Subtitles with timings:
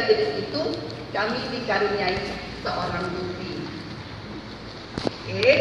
[0.00, 0.62] jenis itu
[1.12, 2.16] kami dikaruniai
[2.64, 3.52] seorang bukti.
[5.04, 5.56] Oke,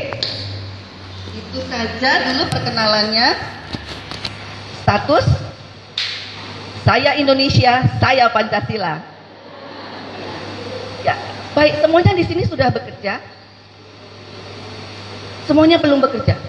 [1.35, 3.27] itu saja dulu perkenalannya.
[4.81, 5.25] Status
[6.81, 8.97] saya Indonesia, saya Pancasila.
[11.05, 11.13] Ya,
[11.53, 13.21] baik semuanya di sini sudah bekerja.
[15.45, 16.40] Semuanya belum bekerja.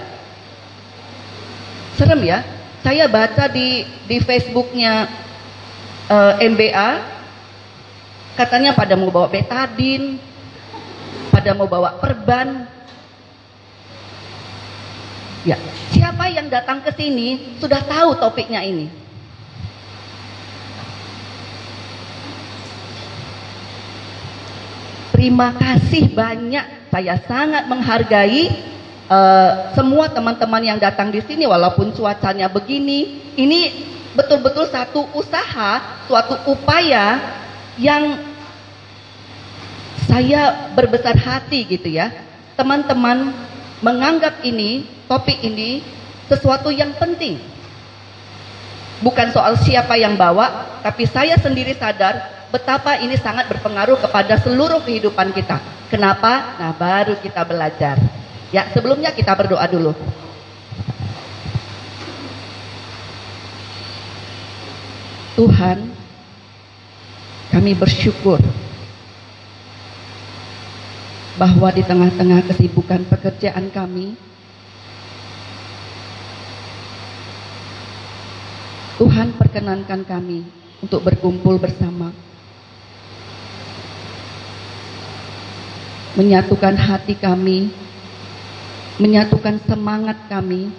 [1.97, 2.41] Serem ya?
[2.81, 5.05] Saya baca di di Facebooknya
[6.09, 6.89] eh, MBA
[8.37, 10.17] katanya pada mau bawa betadin,
[11.33, 12.76] pada mau bawa perban.
[15.45, 15.57] Ya,
[15.93, 18.89] siapa yang datang ke sini sudah tahu topiknya ini.
[25.17, 26.93] Terima kasih banyak.
[26.93, 28.53] Saya sangat menghargai
[29.09, 33.33] uh, semua teman-teman yang datang di sini walaupun cuacanya begini.
[33.33, 33.59] Ini
[34.13, 37.17] betul-betul satu usaha, suatu upaya
[37.81, 38.17] yang
[40.05, 42.13] saya berbesar hati gitu ya.
[42.53, 43.33] Teman-teman
[43.81, 45.81] menganggap ini, topik ini
[46.27, 47.39] sesuatu yang penting.
[49.01, 54.81] Bukan soal siapa yang bawa, tapi saya sendiri sadar betapa ini sangat berpengaruh kepada seluruh
[54.83, 55.59] kehidupan kita.
[55.87, 56.57] Kenapa?
[56.59, 57.95] Nah, baru kita belajar.
[58.51, 59.91] Ya, sebelumnya kita berdoa dulu.
[65.37, 65.93] Tuhan,
[67.53, 68.41] kami bersyukur
[71.37, 74.17] bahwa di tengah-tengah kesibukan pekerjaan kami,
[78.97, 80.41] Tuhan perkenankan kami
[80.81, 82.09] untuk berkumpul bersama.
[86.17, 87.69] Menyatukan hati kami,
[88.97, 90.73] menyatukan semangat kami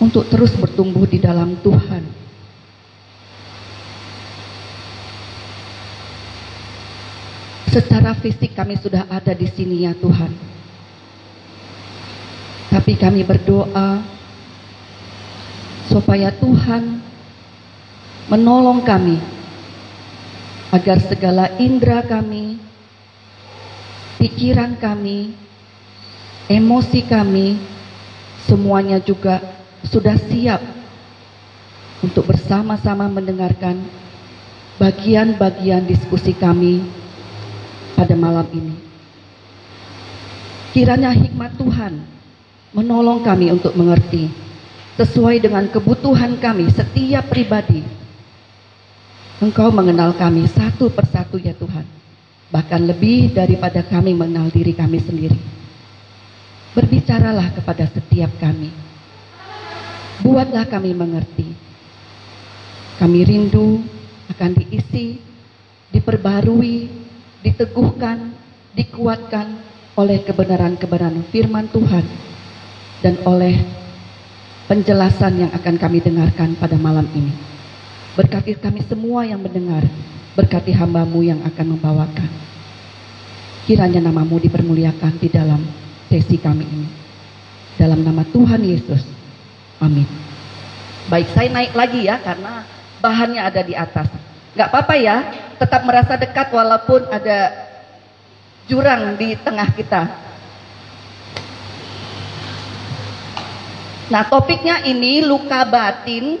[0.00, 2.04] untuk terus bertumbuh di dalam Tuhan.
[7.68, 10.32] Secara fisik kami sudah ada di sini ya Tuhan.
[12.72, 14.15] Tapi kami berdoa
[15.96, 17.00] supaya Tuhan
[18.28, 19.16] menolong kami
[20.68, 22.60] agar segala indera kami,
[24.20, 25.32] pikiran kami,
[26.52, 27.56] emosi kami,
[28.44, 29.40] semuanya juga
[29.88, 30.60] sudah siap
[32.04, 33.80] untuk bersama-sama mendengarkan
[34.76, 36.84] bagian-bagian diskusi kami
[37.96, 38.76] pada malam ini.
[40.76, 42.04] Kiranya hikmat Tuhan
[42.76, 44.44] menolong kami untuk mengerti
[44.96, 47.84] sesuai dengan kebutuhan kami setiap pribadi.
[49.36, 51.84] Engkau mengenal kami satu persatu ya Tuhan.
[52.48, 55.36] Bahkan lebih daripada kami mengenal diri kami sendiri.
[56.72, 58.72] Berbicaralah kepada setiap kami.
[60.24, 61.52] Buatlah kami mengerti.
[62.96, 63.84] Kami rindu
[64.32, 65.20] akan diisi,
[65.92, 66.88] diperbarui,
[67.44, 68.32] diteguhkan,
[68.72, 69.60] dikuatkan
[70.00, 72.04] oleh kebenaran-kebenaran firman Tuhan
[73.04, 73.60] dan oleh
[74.66, 77.32] penjelasan yang akan kami dengarkan pada malam ini.
[78.18, 79.86] Berkati kami semua yang mendengar,
[80.34, 82.30] berkati hambamu yang akan membawakan.
[83.66, 85.62] Kiranya namamu dipermuliakan di dalam
[86.06, 86.88] sesi kami ini.
[87.76, 89.02] Dalam nama Tuhan Yesus.
[89.82, 90.06] Amin.
[91.06, 92.66] Baik, saya naik lagi ya karena
[92.98, 94.08] bahannya ada di atas.
[94.56, 95.16] Gak apa-apa ya,
[95.60, 97.52] tetap merasa dekat walaupun ada
[98.66, 100.25] jurang di tengah kita.
[104.06, 106.38] Nah, topiknya ini luka batin.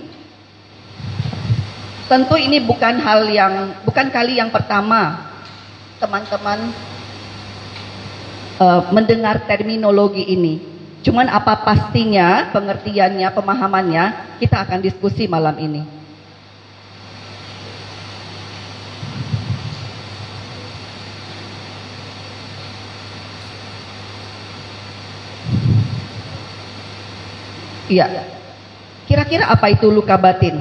[2.06, 5.26] Tentu ini bukan hal yang bukan kali yang pertama
[5.98, 6.70] teman-teman
[8.62, 10.62] uh, mendengar terminologi ini.
[11.02, 14.04] Cuman apa pastinya, pengertiannya, pemahamannya,
[14.38, 15.95] kita akan diskusi malam ini.
[27.86, 28.06] Iya.
[29.06, 30.58] Kira-kira apa itu luka batin?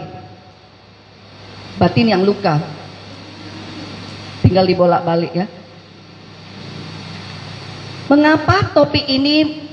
[1.81, 2.61] Batin yang luka.
[4.45, 5.49] tinggal dibolak-balik ya.
[8.05, 9.65] Mengapa topik ini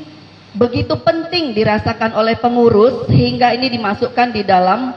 [0.57, 4.97] begitu penting dirasakan oleh pengurus sehingga ini dimasukkan di dalam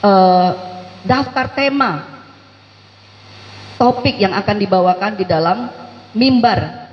[0.00, 0.50] uh,
[1.04, 2.08] daftar tema
[3.76, 5.68] topik yang akan dibawakan di dalam
[6.16, 6.88] mimbar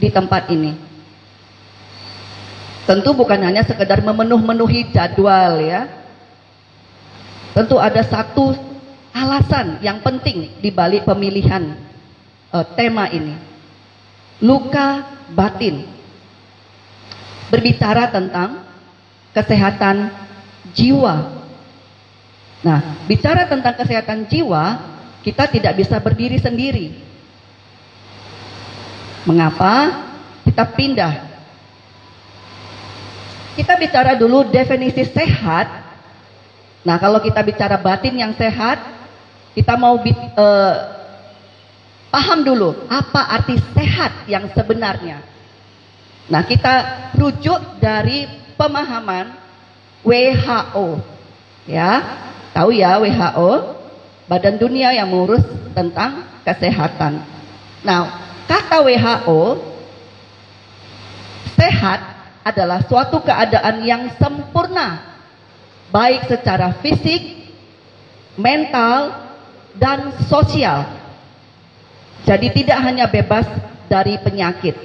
[0.00, 0.85] di tempat ini.
[2.86, 5.90] Tentu bukan hanya sekedar memenuh-menuhi jadwal ya.
[7.50, 8.54] Tentu ada satu
[9.10, 11.74] alasan yang penting di balik pemilihan
[12.54, 13.34] uh, tema ini.
[14.38, 15.02] Luka
[15.34, 15.82] batin.
[17.50, 18.62] Berbicara tentang
[19.34, 20.14] kesehatan
[20.70, 21.42] jiwa.
[22.62, 24.78] Nah, bicara tentang kesehatan jiwa,
[25.26, 26.94] kita tidak bisa berdiri sendiri.
[29.26, 30.06] Mengapa?
[30.46, 31.35] Kita pindah.
[33.56, 35.64] Kita bicara dulu definisi sehat.
[36.84, 38.76] Nah, kalau kita bicara batin yang sehat,
[39.56, 40.74] kita mau uh,
[42.12, 45.24] paham dulu apa arti sehat yang sebenarnya.
[46.28, 46.74] Nah, kita
[47.16, 48.28] rujuk dari
[48.60, 49.32] pemahaman
[50.04, 51.00] WHO.
[51.64, 52.04] Ya,
[52.52, 53.72] tahu ya WHO?
[54.28, 55.42] Badan Dunia yang mengurus
[55.72, 57.24] tentang kesehatan.
[57.80, 59.40] Nah, kata WHO,
[61.56, 62.15] sehat
[62.46, 65.02] adalah suatu keadaan yang sempurna,
[65.90, 67.50] baik secara fisik,
[68.38, 69.10] mental,
[69.74, 70.86] dan sosial.
[72.22, 73.50] Jadi tidak hanya bebas
[73.90, 74.78] dari penyakit.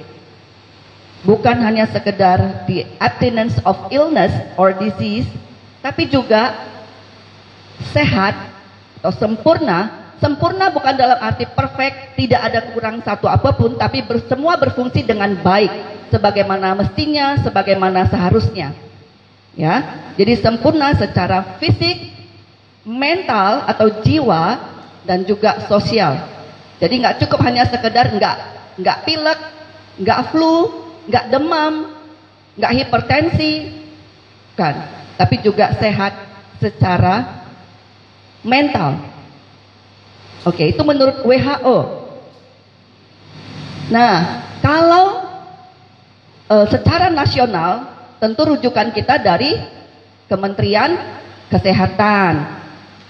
[1.22, 5.30] Bukan hanya sekedar the abstinence of illness or disease,
[5.78, 6.66] tapi juga
[7.94, 8.34] sehat
[8.98, 14.58] atau sempurna, sempurna bukan dalam arti perfect, tidak ada kurang satu apa pun, tapi semua
[14.58, 15.70] berfungsi dengan baik,
[16.12, 18.76] sebagaimana mestinya, sebagaimana seharusnya.
[19.56, 19.74] Ya,
[20.16, 22.12] jadi sempurna secara fisik,
[22.84, 24.60] mental atau jiwa
[25.08, 26.28] dan juga sosial.
[26.80, 28.36] Jadi nggak cukup hanya sekedar nggak
[28.80, 29.40] nggak pilek,
[30.00, 30.68] nggak flu,
[31.08, 31.92] nggak demam,
[32.56, 33.52] nggak hipertensi,
[34.56, 34.88] kan?
[35.16, 36.16] Tapi juga sehat
[36.60, 37.44] secara
[38.40, 38.98] mental.
[40.42, 41.78] Oke, itu menurut WHO.
[43.94, 45.31] Nah, kalau
[46.52, 47.88] e, secara nasional,
[48.20, 49.56] tentu rujukan kita dari
[50.28, 50.94] Kementerian
[51.48, 52.60] Kesehatan.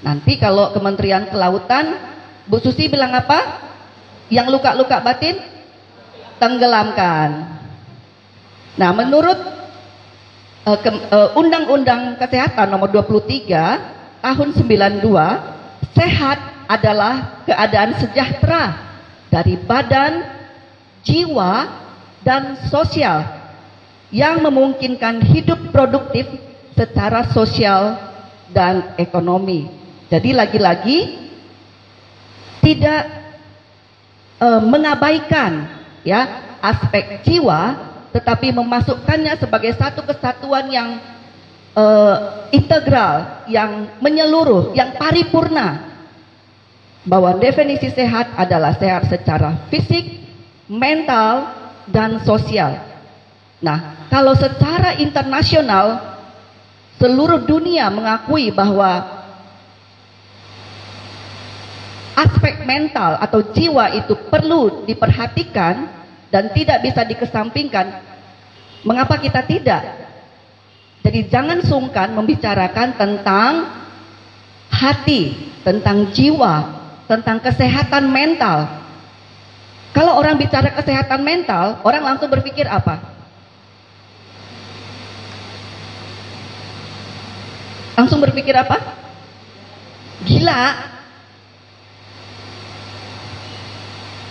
[0.03, 1.95] Nanti kalau Kementerian Kelautan,
[2.47, 3.63] Bu Susi bilang apa?
[4.31, 5.39] Yang luka-luka batin
[6.43, 7.63] tenggelamkan.
[8.75, 9.39] Nah, menurut
[10.67, 15.07] uh, Undang-Undang uh, Kesehatan nomor 23 tahun 92,
[15.95, 18.91] sehat adalah keadaan sejahtera
[19.29, 20.25] dari badan,
[21.05, 21.82] jiwa,
[22.23, 23.27] dan sosial
[24.15, 26.27] yang memungkinkan hidup produktif
[26.75, 27.99] secara sosial
[28.53, 29.69] dan ekonomi.
[30.13, 30.99] Jadi lagi-lagi
[32.61, 33.03] tidak
[34.37, 35.67] e, mengabaikan
[36.05, 36.21] ya
[36.61, 41.01] aspek jiwa tetapi memasukkannya sebagai satu kesatuan yang
[41.73, 45.91] uh, integral, yang menyeluruh, yang paripurna.
[47.03, 50.23] Bahwa definisi sehat adalah sehat secara fisik,
[50.71, 52.79] mental, dan sosial.
[53.63, 56.19] Nah, kalau secara internasional
[56.99, 59.23] seluruh dunia mengakui bahwa
[62.13, 65.89] aspek mental atau jiwa itu perlu diperhatikan
[66.29, 67.87] dan tidak bisa dikesampingkan.
[68.83, 69.83] Mengapa kita tidak?
[71.03, 73.53] Jadi jangan sungkan membicarakan tentang
[74.71, 75.35] hati,
[75.67, 76.55] tentang jiwa,
[77.11, 78.82] tentang kesehatan mental.
[79.93, 83.13] Kalau orang bicara kesehatan mental, orang langsung berpikir apa?
[87.93, 88.81] Langsung berpikir apa?
[90.25, 90.65] Gila.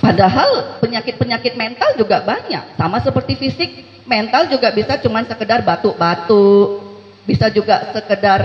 [0.01, 3.69] Padahal penyakit-penyakit mental juga banyak, sama seperti fisik,
[4.09, 6.81] mental juga bisa cuma sekedar batuk-batuk,
[7.23, 8.41] bisa juga sekedar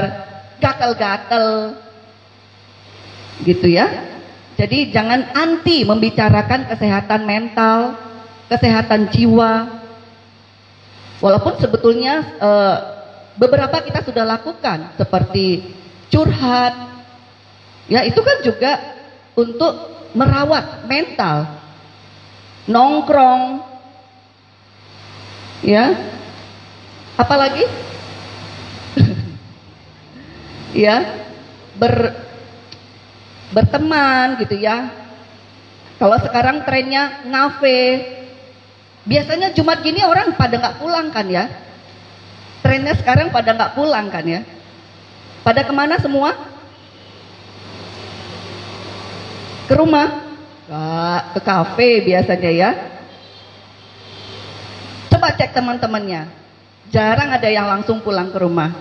[0.60, 1.80] gatel-gatel,
[3.42, 4.15] gitu ya.
[4.56, 7.92] Jadi jangan anti membicarakan kesehatan mental,
[8.48, 9.84] kesehatan jiwa.
[11.20, 12.50] Walaupun sebetulnya e,
[13.36, 15.76] beberapa kita sudah lakukan seperti
[16.08, 16.72] curhat,
[17.88, 18.72] ya itu kan juga
[19.36, 19.72] untuk
[20.16, 21.60] merawat mental,
[22.64, 23.60] nongkrong,
[25.64, 25.96] Ya.
[27.16, 27.64] Apalagi?
[30.86, 31.24] ya.
[31.76, 32.25] Ber
[33.54, 34.90] berteman gitu ya.
[35.96, 38.14] Kalau sekarang trennya ngafe.
[39.06, 41.46] Biasanya Jumat gini orang pada nggak pulang kan ya.
[42.60, 44.42] Trennya sekarang pada nggak pulang kan ya.
[45.46, 46.34] Pada ke mana semua?
[49.70, 50.26] Ke rumah?
[51.32, 52.70] Ke kafe biasanya ya.
[55.06, 56.26] Coba cek teman-temannya.
[56.90, 58.74] Jarang ada yang langsung pulang ke rumah.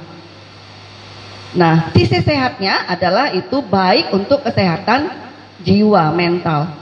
[1.54, 5.12] Nah, sisi sehatnya adalah itu baik untuk kesehatan
[5.62, 6.74] jiwa, mental.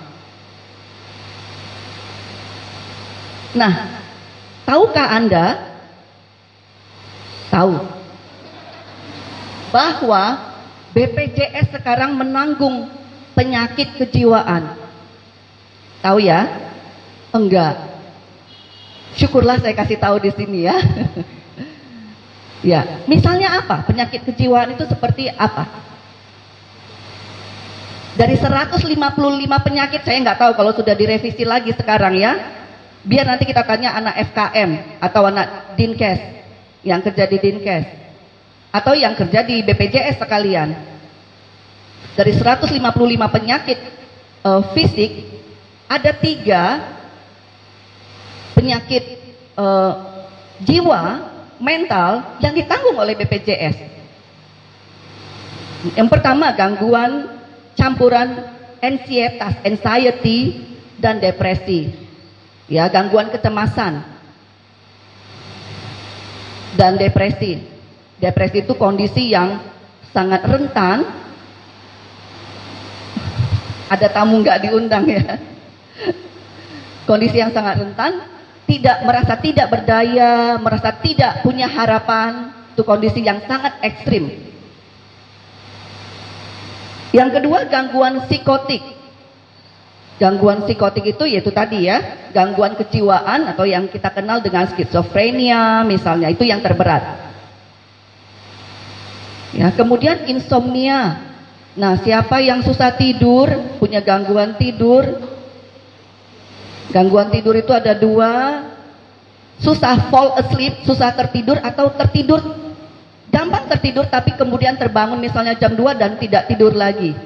[3.54, 3.74] Nah,
[4.66, 5.48] tahukah Anda?
[7.54, 7.74] Tahu
[9.70, 10.54] bahwa
[10.94, 12.90] BPJS sekarang menanggung
[13.34, 14.78] penyakit kejiwaan.
[16.02, 16.50] Tahu ya?
[17.34, 17.78] Enggak.
[19.18, 20.78] Syukurlah saya kasih tahu di sini ya.
[22.64, 23.84] ya, misalnya apa?
[23.86, 25.68] Penyakit kejiwaan itu seperti apa?
[28.14, 28.78] Dari 155
[29.66, 32.32] penyakit saya nggak tahu kalau sudah direvisi lagi sekarang ya.
[33.04, 36.22] Biar nanti kita tanya anak FKM atau anak Dinkes
[36.88, 37.86] yang kerja di Dinkes
[38.72, 40.72] atau yang kerja di BPJS sekalian.
[42.14, 42.80] Dari 155
[43.34, 43.80] penyakit
[44.46, 45.12] uh, fisik
[45.90, 46.64] ada tiga
[48.54, 49.04] penyakit
[49.58, 49.94] uh,
[50.62, 51.33] jiwa
[51.64, 53.78] mental yang ditanggung oleh BPJS.
[55.96, 57.32] Yang pertama gangguan
[57.80, 58.44] campuran
[58.84, 60.60] ansietas, anxiety
[61.00, 62.04] dan depresi
[62.68, 64.04] ya gangguan kecemasan
[66.80, 67.60] dan depresi.
[68.18, 69.60] Depresi itu kondisi yang
[70.16, 71.06] sangat rentan.
[73.92, 75.38] Ada tamu nggak diundang ya.
[77.10, 78.26] Kondisi yang sangat rentan,
[78.70, 84.30] tidak merasa tidak berdaya, merasa tidak punya harapan, itu kondisi yang sangat ekstrim.
[87.14, 88.82] Yang kedua gangguan psikotik,
[90.22, 96.30] Gangguan psikotik itu yaitu tadi ya, gangguan kejiwaan atau yang kita kenal dengan skizofrenia misalnya,
[96.30, 97.34] itu yang terberat.
[99.54, 101.34] Ya, kemudian insomnia.
[101.74, 103.50] Nah, siapa yang susah tidur,
[103.82, 105.33] punya gangguan tidur?
[106.92, 108.64] Gangguan tidur itu ada dua,
[109.62, 112.42] susah fall asleep, susah tertidur atau tertidur
[113.34, 117.18] gampang tertidur tapi kemudian terbangun misalnya jam 2 dan tidak tidur lagi.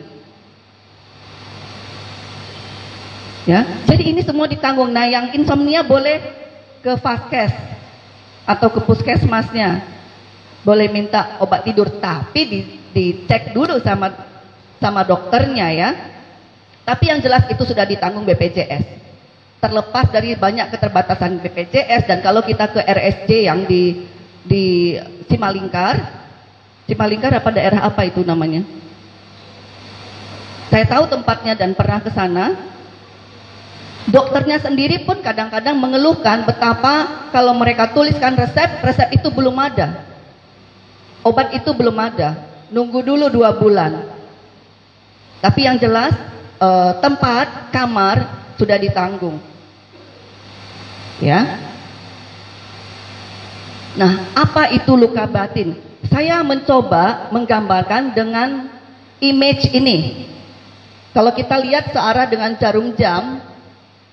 [3.44, 4.92] Ya, jadi ini semua ditanggung.
[4.92, 6.20] Nah, yang insomnia boleh
[6.84, 7.52] ke vaskes
[8.44, 10.00] atau ke puskesmasnya.
[10.68, 12.60] Boleh minta obat tidur, tapi di,
[12.92, 14.12] dicek dulu sama
[14.84, 15.90] sama dokternya ya.
[16.84, 19.07] Tapi yang jelas itu sudah ditanggung BPJS.
[19.68, 24.08] Terlepas dari banyak keterbatasan BPJS dan kalau kita ke RSJ yang di
[24.48, 24.96] di
[25.28, 26.00] Cimalingkar,
[26.88, 28.64] Cimalingkar apa daerah apa itu namanya?
[30.72, 32.56] Saya tahu tempatnya dan pernah ke sana.
[34.08, 40.00] Dokternya sendiri pun kadang-kadang mengeluhkan betapa kalau mereka tuliskan resep, resep itu belum ada.
[41.28, 42.40] Obat itu belum ada.
[42.72, 44.16] Nunggu dulu dua bulan.
[45.44, 46.16] Tapi yang jelas
[46.56, 49.57] eh, tempat, kamar sudah ditanggung.
[51.18, 51.58] Ya.
[53.98, 55.74] Nah, apa itu luka batin?
[56.06, 58.70] Saya mencoba menggambarkan dengan
[59.18, 60.30] image ini.
[61.18, 63.42] Kalau kita lihat searah dengan jarum jam,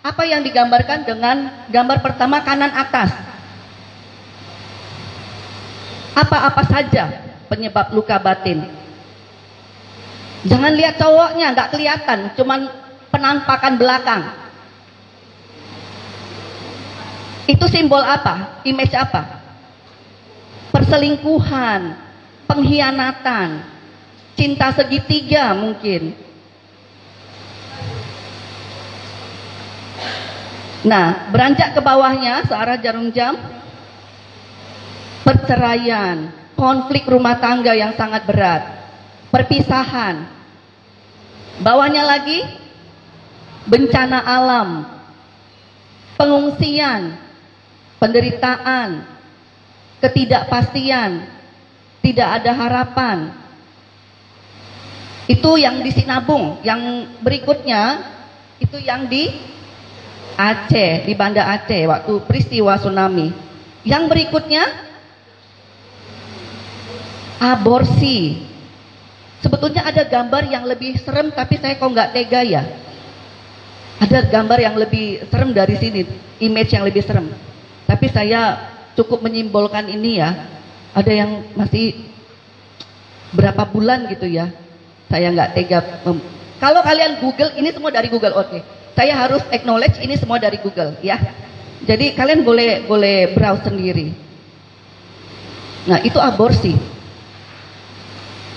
[0.00, 3.12] apa yang digambarkan dengan gambar pertama kanan atas?
[6.16, 8.64] Apa-apa saja penyebab luka batin?
[10.44, 12.68] Jangan lihat cowoknya, nggak kelihatan, cuman
[13.08, 14.23] penampakan belakang.
[17.44, 18.64] Itu simbol apa?
[18.64, 19.44] Image apa?
[20.72, 21.94] Perselingkuhan,
[22.48, 23.48] pengkhianatan,
[24.34, 26.24] cinta segitiga mungkin
[30.84, 33.40] Nah, beranjak ke bawahnya searah jarum jam,
[35.24, 38.62] perceraian, konflik rumah tangga yang sangat berat,
[39.32, 40.28] perpisahan.
[41.64, 42.44] Bawahnya lagi,
[43.64, 44.84] bencana alam,
[46.20, 47.16] pengungsian,
[48.04, 49.00] penderitaan,
[50.04, 51.25] ketidakpastian,
[52.04, 53.32] tidak ada harapan.
[55.25, 58.12] Itu yang disinabung, yang berikutnya
[58.61, 59.32] itu yang di
[60.37, 63.32] Aceh, di Banda Aceh waktu peristiwa tsunami.
[63.88, 64.68] Yang berikutnya
[67.40, 68.44] aborsi.
[69.40, 72.68] Sebetulnya ada gambar yang lebih serem tapi saya kok nggak tega ya.
[73.96, 76.04] Ada gambar yang lebih serem dari sini,
[76.44, 77.43] image yang lebih serem.
[77.94, 78.58] Tapi saya
[78.98, 80.34] cukup menyimbolkan ini ya.
[80.90, 81.94] Ada yang masih
[83.30, 84.50] berapa bulan gitu ya.
[85.06, 85.78] Saya nggak tega.
[86.58, 88.50] Kalau kalian Google, ini semua dari Google, oke.
[88.50, 88.60] Okay.
[88.98, 91.22] Saya harus acknowledge ini semua dari Google ya.
[91.86, 94.10] Jadi kalian boleh boleh browse sendiri.
[95.86, 96.74] Nah, itu aborsi.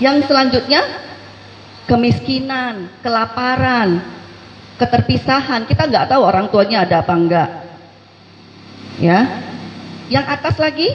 [0.02, 0.82] Yang selanjutnya
[1.86, 4.02] kemiskinan, kelaparan,
[4.82, 5.62] keterpisahan.
[5.70, 7.50] Kita nggak tahu orang tuanya ada apa enggak.
[8.98, 9.46] Ya.
[10.08, 10.88] Yang atas lagi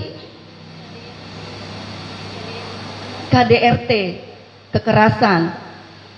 [3.32, 3.92] KDRT,
[4.76, 5.42] kekerasan.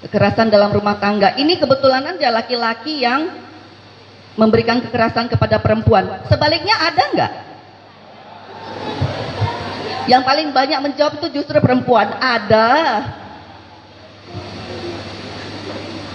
[0.06, 1.34] Kekerasan dalam rumah tangga.
[1.40, 3.32] Ini kebetulan aja laki-laki yang
[4.36, 6.22] memberikan kekerasan kepada perempuan.
[6.30, 7.34] Sebaliknya ada nggak?
[10.06, 12.14] Yang paling banyak menjawab itu justru perempuan.
[12.22, 12.70] Ada.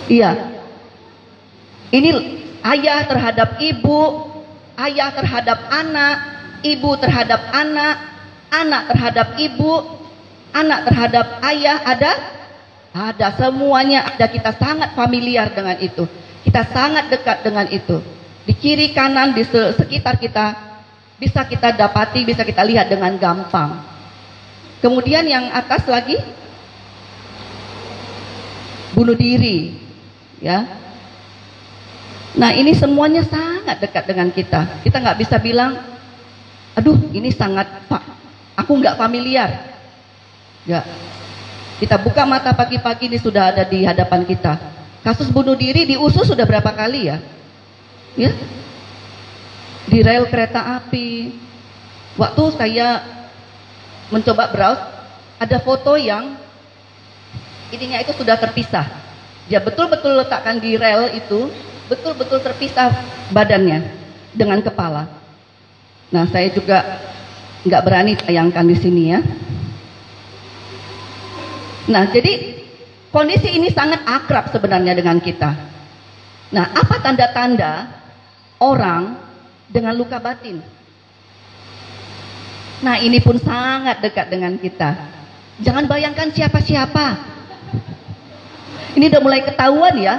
[0.06, 0.30] Iya.
[1.90, 2.10] Ini
[2.62, 4.29] ayah terhadap ibu,
[4.88, 6.16] ayah terhadap anak,
[6.64, 7.96] ibu terhadap anak,
[8.48, 9.72] anak terhadap ibu,
[10.56, 12.12] anak terhadap ayah ada?
[12.90, 16.10] Ada semuanya ada kita sangat familiar dengan itu.
[16.42, 18.02] Kita sangat dekat dengan itu.
[18.42, 20.58] Di kiri kanan di sekitar kita
[21.20, 23.78] bisa kita dapati, bisa kita lihat dengan gampang.
[24.80, 26.16] Kemudian yang atas lagi
[28.96, 29.76] bunuh diri,
[30.40, 30.79] ya.
[32.38, 34.82] Nah ini semuanya sangat dekat dengan kita.
[34.86, 35.74] Kita nggak bisa bilang,
[36.78, 38.02] aduh ini sangat pak,
[38.54, 39.50] aku nggak familiar.
[40.68, 40.84] Ya,
[41.80, 44.60] kita buka mata pagi-pagi ini sudah ada di hadapan kita.
[45.00, 47.16] Kasus bunuh diri di USU sudah berapa kali ya?
[48.20, 48.36] Ya?
[49.88, 51.40] Di rel kereta api.
[52.20, 53.00] Waktu saya
[54.12, 54.84] mencoba browse,
[55.40, 56.36] ada foto yang
[57.72, 58.84] ininya itu sudah terpisah.
[59.48, 61.48] Dia betul-betul letakkan di rel itu,
[61.90, 62.94] betul-betul terpisah
[63.34, 63.82] badannya
[64.30, 65.10] dengan kepala.
[66.14, 67.02] Nah, saya juga
[67.66, 69.20] nggak berani tayangkan di sini ya.
[71.90, 72.60] Nah, jadi
[73.10, 75.50] Kondisi ini sangat akrab sebenarnya dengan kita.
[76.54, 77.90] Nah, apa tanda-tanda
[78.62, 79.18] orang
[79.66, 80.62] dengan luka batin?
[82.86, 84.94] Nah, ini pun sangat dekat dengan kita.
[85.58, 87.06] Jangan bayangkan siapa-siapa.
[88.94, 90.16] Ini udah mulai ketahuan ya.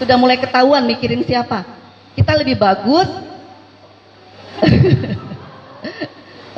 [0.00, 1.64] Sudah mulai ketahuan mikirin siapa.
[2.16, 3.08] Kita lebih bagus.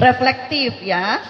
[0.04, 1.22] Reflektif ya.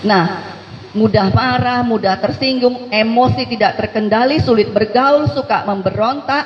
[0.00, 0.56] Nah,
[0.96, 6.44] mudah marah, mudah tersinggung, emosi tidak terkendali, sulit bergaul, suka memberontak,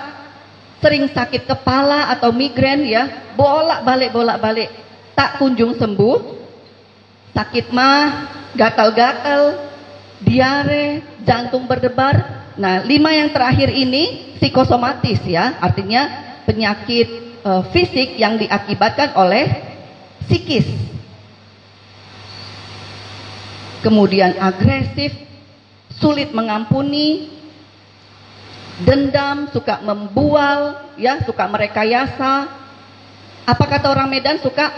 [0.82, 4.68] sering sakit kepala atau migrain ya, bolak-balik bolak-balik,
[5.14, 6.18] tak kunjung sembuh,
[7.30, 8.26] sakit mah,
[8.58, 9.73] gatal-gatal,
[10.24, 12.48] diare, jantung berdebar.
[12.56, 16.08] Nah, lima yang terakhir ini psikosomatis ya, artinya
[16.48, 19.44] penyakit uh, fisik yang diakibatkan oleh
[20.24, 20.84] psikis
[23.84, 25.12] kemudian agresif,
[26.00, 27.28] sulit mengampuni,
[28.80, 32.64] dendam, suka membual, ya, suka merekayasa.
[33.44, 34.72] Apa kata orang Medan suka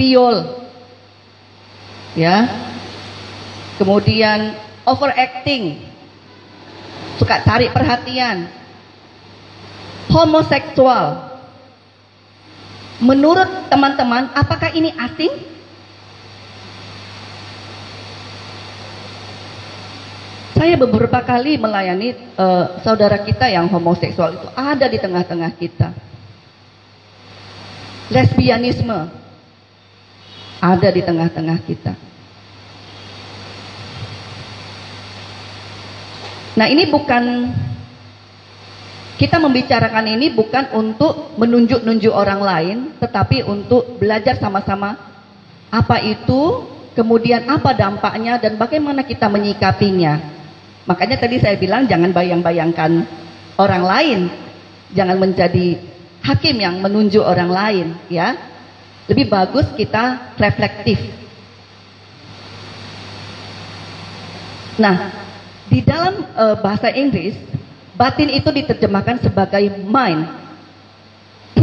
[0.00, 0.64] piol.
[2.16, 2.48] Ya.
[3.76, 5.84] Kemudian overacting.
[7.20, 8.48] Suka cari perhatian.
[10.10, 11.30] Homoseksual.
[13.00, 15.32] Menurut teman-teman, apakah ini asing?
[20.60, 25.88] Saya beberapa kali melayani uh, saudara kita yang homoseksual itu ada di tengah-tengah kita.
[28.12, 29.08] Lesbianisme
[30.60, 31.96] ada di tengah-tengah kita.
[36.60, 37.56] Nah, ini bukan
[39.16, 44.92] kita membicarakan ini bukan untuk menunjuk-nunjuk orang lain, tetapi untuk belajar sama-sama
[45.72, 50.20] apa itu, kemudian apa dampaknya dan bagaimana kita menyikapinya.
[50.84, 53.08] Makanya tadi saya bilang jangan bayang-bayangkan
[53.56, 54.20] orang lain.
[54.92, 55.80] Jangan menjadi
[56.20, 58.36] hakim yang menunjuk orang lain, ya.
[59.08, 61.00] Lebih bagus kita reflektif.
[64.76, 65.29] Nah,
[65.70, 67.38] di dalam uh, bahasa Inggris,
[67.94, 70.26] batin itu diterjemahkan sebagai mind.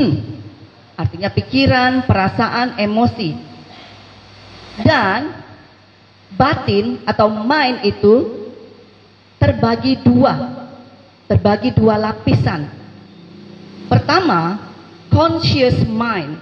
[1.02, 3.36] Artinya pikiran, perasaan, emosi.
[4.80, 5.36] Dan
[6.40, 8.16] batin atau mind itu
[9.36, 10.34] terbagi dua,
[11.28, 12.72] terbagi dua lapisan.
[13.92, 14.72] Pertama,
[15.12, 16.40] conscious mind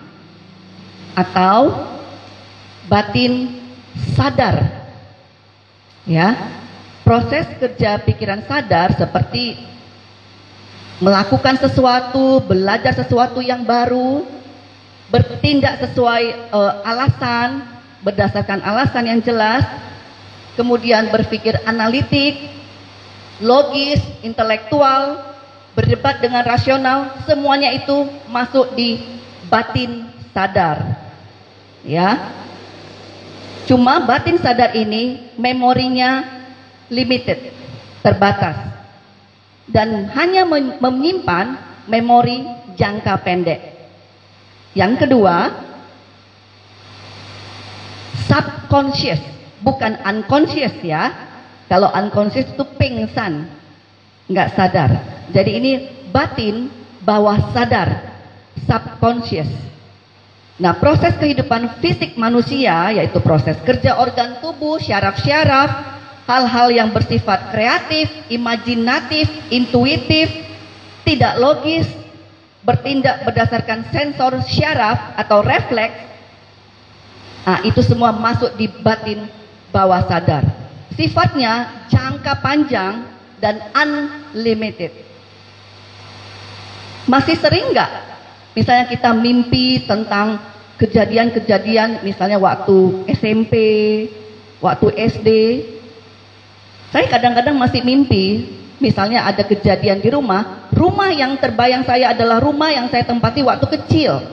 [1.18, 1.74] atau
[2.86, 3.58] batin
[4.14, 4.86] sadar.
[6.06, 6.62] Ya.
[7.06, 9.62] Proses kerja pikiran sadar seperti
[10.98, 14.26] melakukan sesuatu, belajar sesuatu yang baru,
[15.14, 17.62] bertindak sesuai uh, alasan,
[18.02, 19.62] berdasarkan alasan yang jelas,
[20.58, 22.50] kemudian berpikir analitik,
[23.38, 25.30] logis, intelektual,
[25.78, 29.04] berdebat dengan rasional, semuanya itu masuk di
[29.46, 31.06] batin sadar.
[31.86, 32.34] Ya.
[33.70, 36.45] Cuma batin sadar ini memorinya
[36.90, 37.54] limited,
[38.02, 38.74] terbatas.
[39.66, 40.46] Dan hanya
[40.78, 41.58] menyimpan
[41.90, 42.46] memori
[42.78, 43.62] jangka pendek.
[44.76, 45.36] Yang kedua,
[48.28, 49.22] subconscious,
[49.64, 51.34] bukan unconscious ya.
[51.66, 53.50] Kalau unconscious itu pingsan,
[54.30, 54.92] nggak sadar.
[55.34, 55.72] Jadi ini
[56.14, 56.70] batin
[57.02, 58.22] bawah sadar,
[58.70, 59.50] subconscious.
[60.56, 65.95] Nah, proses kehidupan fisik manusia yaitu proses kerja organ tubuh, syaraf-syaraf,
[66.26, 70.28] hal-hal yang bersifat kreatif, imajinatif, intuitif,
[71.06, 71.86] tidak logis,
[72.66, 76.02] bertindak berdasarkan sensor syaraf atau refleks.
[77.46, 79.30] Nah, itu semua masuk di batin
[79.70, 80.42] bawah sadar.
[80.98, 83.06] Sifatnya jangka panjang
[83.38, 84.90] dan unlimited.
[87.06, 88.16] Masih sering nggak
[88.56, 90.40] Misalnya kita mimpi tentang
[90.80, 93.54] kejadian-kejadian misalnya waktu SMP,
[94.64, 95.30] waktu SD.
[96.96, 102.72] Saya kadang-kadang masih mimpi, misalnya ada kejadian di rumah, rumah yang terbayang saya adalah rumah
[102.72, 104.24] yang saya tempati waktu kecil.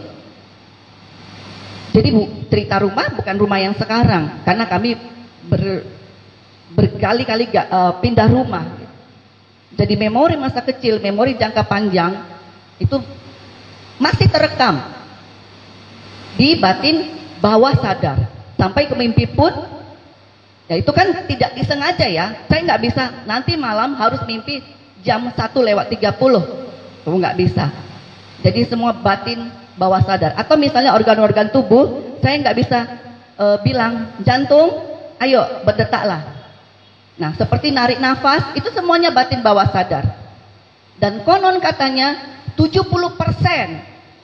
[1.90, 4.94] Jadi bu, cerita rumah bukan rumah yang sekarang, karena kami
[5.50, 5.90] ber,
[6.70, 8.78] berkali-kali uh, pindah rumah.
[9.74, 12.14] Jadi memori masa kecil, memori jangka panjang
[12.78, 12.94] itu
[13.98, 14.86] masih terekam
[16.38, 17.10] di batin
[17.42, 18.22] bawah sadar
[18.54, 19.50] sampai ke mimpi pun
[20.66, 22.26] ya itu kan tidak disengaja ya.
[22.46, 23.04] Saya nggak bisa.
[23.26, 24.62] Nanti malam harus mimpi
[25.02, 26.14] jam 1 lewat 30
[27.02, 27.64] kamu nggak bisa.
[28.42, 30.34] Jadi semua batin bawah sadar.
[30.38, 32.78] Atau misalnya organ-organ tubuh saya nggak bisa
[33.38, 34.70] uh, bilang jantung
[35.18, 36.42] ayo berdetaklah
[37.12, 40.16] nah seperti narik nafas itu semuanya batin bawah sadar.
[40.96, 42.14] Dan konon katanya
[42.54, 43.82] 70 persen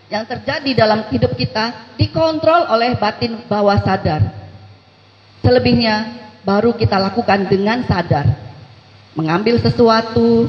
[0.09, 4.25] yang terjadi dalam hidup kita dikontrol oleh batin bawah sadar.
[5.45, 8.25] Selebihnya baru kita lakukan dengan sadar.
[9.13, 10.49] Mengambil sesuatu.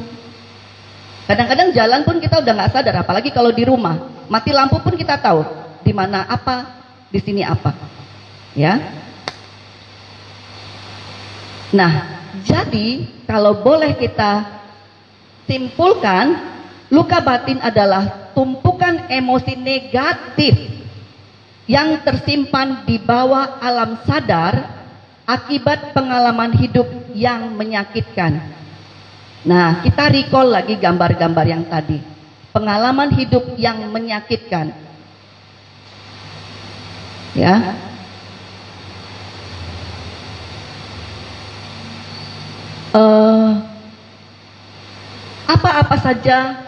[1.28, 4.24] Kadang-kadang jalan pun kita udah nggak sadar, apalagi kalau di rumah.
[4.32, 5.44] Mati lampu pun kita tahu
[5.84, 6.80] di mana apa,
[7.12, 7.76] di sini apa.
[8.56, 8.80] Ya.
[11.76, 11.92] Nah,
[12.48, 14.48] jadi kalau boleh kita
[15.44, 16.34] simpulkan,
[16.88, 20.54] luka batin adalah tumpukan emosi negatif
[21.70, 24.79] yang tersimpan di bawah alam sadar
[25.30, 28.42] akibat pengalaman hidup yang menyakitkan.
[29.46, 32.02] Nah, kita recall lagi gambar-gambar yang tadi.
[32.50, 34.74] Pengalaman hidup yang menyakitkan.
[37.30, 37.78] Ya.
[42.90, 43.50] Eh,
[45.46, 46.58] apa-apa uh, saja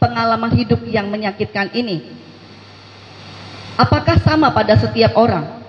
[0.00, 2.08] pengalaman hidup yang menyakitkan ini?
[3.76, 5.61] Apakah sama pada setiap orang?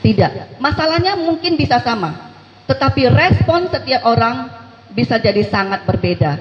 [0.00, 0.56] Tidak.
[0.56, 2.32] Masalahnya mungkin bisa sama,
[2.64, 4.48] tetapi respon setiap orang
[4.96, 6.40] bisa jadi sangat berbeda.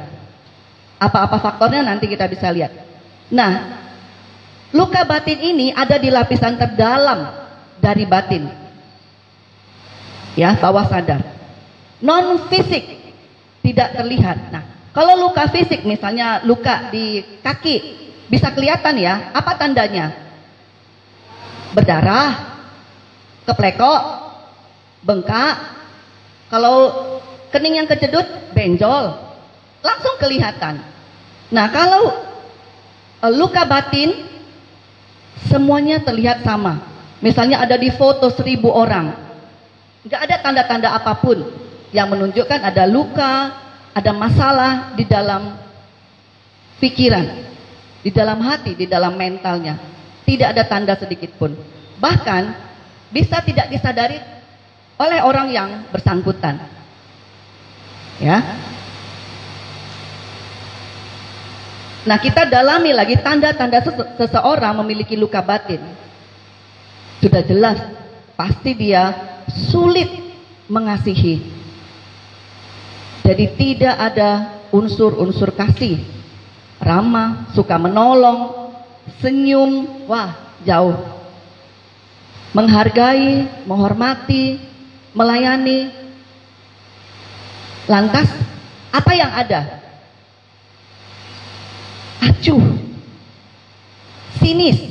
[0.99, 2.71] Apa-apa faktornya nanti kita bisa lihat.
[3.31, 3.83] Nah,
[4.71, 7.35] luka batin ini ada di lapisan terdalam
[7.83, 8.47] dari batin.
[10.39, 11.19] Ya, bawah sadar.
[11.99, 12.83] Non fisik
[13.59, 14.55] tidak terlihat.
[14.55, 14.63] Nah,
[14.95, 17.75] kalau luka fisik misalnya luka di kaki
[18.31, 20.15] bisa kelihatan ya, apa tandanya?
[21.75, 22.48] Berdarah,
[23.49, 24.01] keplekok,
[25.01, 25.57] bengkak.
[26.53, 26.77] Kalau
[27.49, 29.17] kening yang kejedut, benjol.
[29.81, 30.81] Langsung kelihatan.
[31.49, 32.13] Nah, kalau
[33.21, 34.13] e, luka batin
[35.49, 36.83] semuanya terlihat sama.
[37.19, 39.11] Misalnya ada di foto seribu orang.
[40.05, 41.43] Nggak ada tanda-tanda apa pun
[41.91, 43.51] yang menunjukkan ada luka,
[43.91, 45.57] ada masalah di dalam
[46.79, 47.27] pikiran,
[47.99, 49.75] di dalam hati, di dalam mentalnya.
[50.23, 51.57] Tidak ada tanda sedikit pun.
[51.99, 52.68] Bahkan
[53.09, 54.17] bisa tidak disadari
[54.99, 56.59] oleh orang yang bersangkutan.
[58.19, 58.37] Ya.
[62.03, 63.83] Nah, kita dalami lagi tanda-tanda
[64.17, 65.83] seseorang memiliki luka batin.
[67.19, 67.79] Sudah jelas,
[68.39, 69.11] pasti dia
[69.69, 70.07] sulit
[70.71, 71.59] mengasihi
[73.29, 74.29] jadi tidak ada
[74.73, 76.01] unsur-unsur kasih.
[76.81, 78.71] Ramah, suka menolong,
[79.21, 80.33] senyum, wah
[80.65, 80.97] jauh.
[82.51, 84.57] Menghargai, menghormati,
[85.13, 85.93] melayani.
[87.85, 88.29] Lantas,
[88.89, 89.81] apa yang ada?
[92.25, 92.61] Acuh,
[94.41, 94.81] sinis.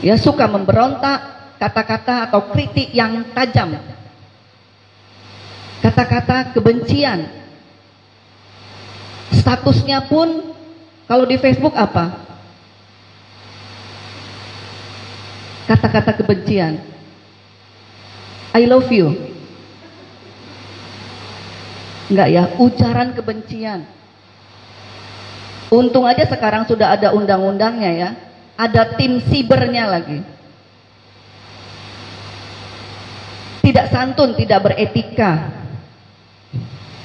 [0.00, 3.76] Ya suka memberontak, kata-kata atau kritik yang tajam
[5.80, 7.26] kata-kata kebencian.
[9.32, 10.54] Statusnya pun
[11.08, 12.29] kalau di Facebook apa?
[15.70, 16.82] Kata-kata kebencian.
[18.50, 19.14] I love you.
[22.10, 23.86] Enggak ya, ujaran kebencian.
[25.70, 28.10] Untung aja sekarang sudah ada undang-undangnya ya.
[28.58, 30.18] Ada tim sibernya lagi.
[33.62, 35.54] Tidak santun, tidak beretika.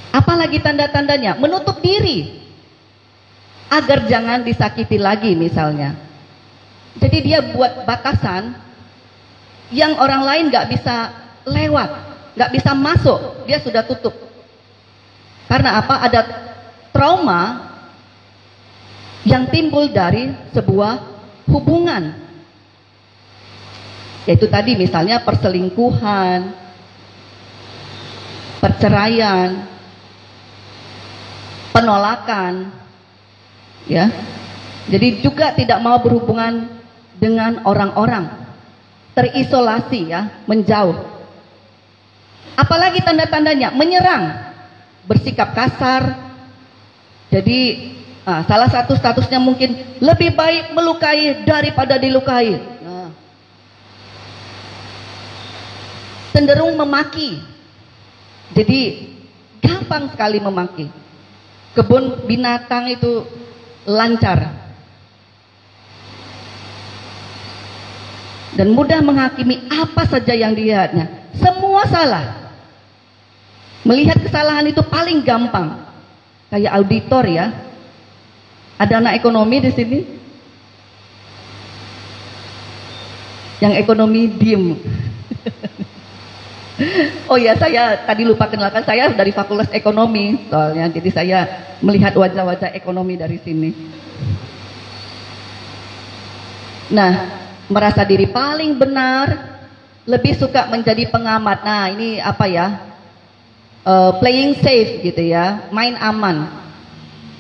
[0.10, 1.38] Apalagi tanda-tandanya?
[1.38, 2.42] Menutup diri.
[3.70, 6.05] Agar jangan disakiti lagi misalnya.
[6.96, 8.56] Jadi dia buat batasan
[9.74, 11.12] yang orang lain gak bisa
[11.44, 11.90] lewat,
[12.40, 14.16] gak bisa masuk, dia sudah tutup.
[15.46, 15.96] Karena apa?
[16.08, 16.22] Ada
[16.96, 17.74] trauma
[19.28, 21.02] yang timbul dari sebuah
[21.50, 22.24] hubungan.
[24.26, 26.50] Yaitu tadi misalnya perselingkuhan,
[28.58, 29.70] perceraian,
[31.70, 32.74] penolakan,
[33.86, 34.10] ya.
[34.90, 36.70] Jadi juga tidak mau berhubungan
[37.18, 38.28] dengan orang-orang,
[39.16, 40.96] terisolasi ya, menjauh.
[42.56, 44.32] Apalagi tanda-tandanya menyerang,
[45.08, 46.24] bersikap kasar.
[47.32, 47.92] Jadi
[48.26, 52.58] Nah, salah satu statusnya mungkin lebih baik melukai daripada dilukai.
[52.82, 53.14] Nah.
[56.34, 57.38] Cenderung memaki.
[58.58, 59.14] Jadi
[59.62, 60.90] gampang sekali memaki.
[61.78, 63.30] Kebun binatang itu
[63.86, 64.65] lancar.
[68.56, 71.28] Dan mudah menghakimi apa saja yang dilihatnya.
[71.36, 72.56] Semua salah.
[73.84, 75.84] Melihat kesalahan itu paling gampang.
[76.50, 77.52] Kayak auditor ya,
[78.80, 80.00] ada anak ekonomi di sini?
[83.60, 84.76] Yang ekonomi diem.
[87.32, 90.88] oh ya, saya tadi lupa kenalkan saya dari Fakultas Ekonomi soalnya.
[90.92, 91.40] Jadi saya
[91.80, 93.72] melihat wajah-wajah ekonomi dari sini.
[96.92, 99.58] Nah, merasa diri paling benar,
[100.06, 101.58] lebih suka menjadi pengamat.
[101.66, 102.68] Nah, ini apa ya?
[103.86, 106.50] Uh, playing safe gitu ya, main aman.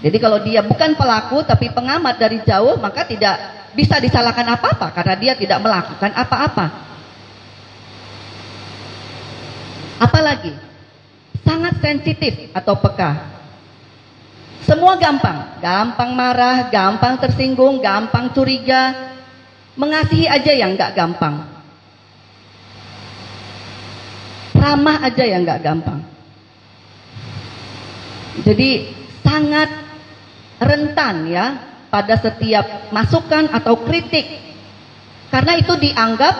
[0.05, 3.33] Jadi kalau dia bukan pelaku tapi pengamat dari jauh maka tidak
[3.73, 6.65] bisa disalahkan apa-apa karena dia tidak melakukan apa-apa.
[9.97, 10.53] Apalagi
[11.41, 13.33] sangat sensitif atau peka.
[14.61, 19.14] Semua gampang, gampang marah, gampang tersinggung, gampang curiga,
[19.75, 21.43] mengasihi aja yang nggak gampang.
[24.55, 25.99] Ramah aja yang nggak gampang.
[28.43, 28.91] Jadi
[29.23, 29.69] sangat
[30.59, 31.45] rentan ya
[31.91, 34.25] pada setiap masukan atau kritik.
[35.31, 36.35] Karena itu dianggap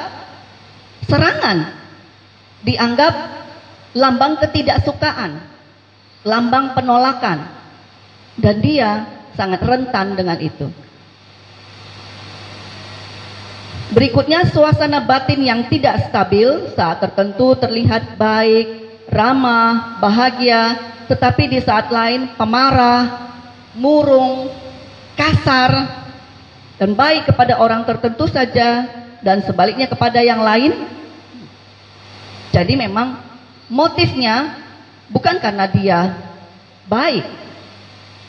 [1.08, 1.76] serangan,
[2.64, 3.14] dianggap
[3.96, 5.44] lambang ketidaksukaan,
[6.24, 7.52] lambang penolakan.
[8.36, 10.68] Dan dia sangat rentan dengan itu.
[13.94, 18.82] Berikutnya suasana batin yang tidak stabil saat tertentu terlihat baik,
[19.14, 20.74] ramah, bahagia,
[21.06, 23.30] tetapi di saat lain pemarah,
[23.78, 24.50] murung,
[25.14, 26.02] kasar,
[26.82, 28.90] dan baik kepada orang tertentu saja,
[29.22, 30.74] dan sebaliknya kepada yang lain.
[32.50, 33.22] Jadi memang
[33.70, 34.66] motifnya
[35.14, 36.00] bukan karena dia
[36.90, 37.26] baik,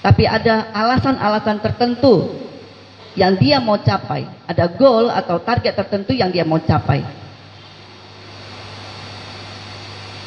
[0.04, 2.44] tapi ada alasan-alasan tertentu
[3.16, 4.28] yang dia mau capai.
[4.46, 7.02] Ada goal atau target tertentu yang dia mau capai.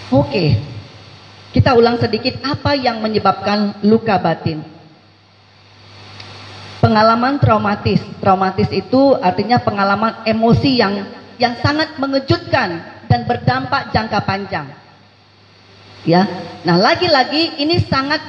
[0.10, 0.58] Oke,
[1.54, 4.80] kita ulang sedikit apa yang menyebabkan luka batin
[6.90, 8.02] pengalaman traumatis.
[8.18, 11.06] Traumatis itu artinya pengalaman emosi yang
[11.38, 14.68] yang sangat mengejutkan dan berdampak jangka panjang.
[16.08, 16.26] Ya.
[16.64, 18.20] Nah, lagi-lagi ini sangat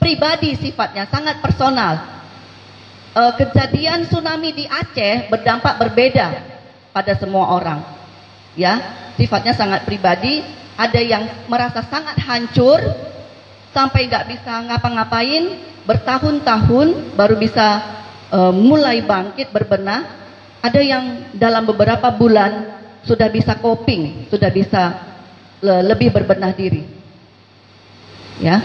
[0.00, 2.19] pribadi sifatnya, sangat personal.
[3.10, 6.30] E, kejadian tsunami di Aceh berdampak berbeda
[6.94, 7.82] pada semua orang.
[8.54, 8.78] Ya,
[9.18, 10.42] sifatnya sangat pribadi,
[10.78, 12.78] ada yang merasa sangat hancur
[13.74, 17.82] sampai nggak bisa ngapa-ngapain, bertahun-tahun baru bisa
[18.30, 20.18] uh, mulai bangkit berbenah.
[20.60, 24.82] Ada yang dalam beberapa bulan sudah bisa coping, sudah bisa
[25.64, 26.84] le lebih berbenah diri.
[28.38, 28.60] Ya.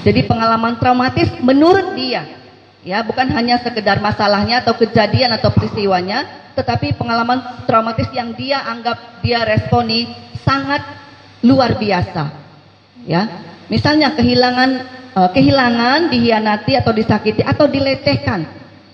[0.00, 2.39] Jadi pengalaman traumatis menurut dia,
[2.86, 9.20] ya bukan hanya sekedar masalahnya atau kejadian atau peristiwanya, tetapi pengalaman traumatis yang dia anggap
[9.20, 10.10] dia responi
[10.44, 10.82] sangat
[11.44, 12.24] luar biasa.
[13.04, 13.22] Ya.
[13.70, 14.70] Misalnya kehilangan
[15.14, 18.46] uh, kehilangan, dihianati atau disakiti atau dilecehkan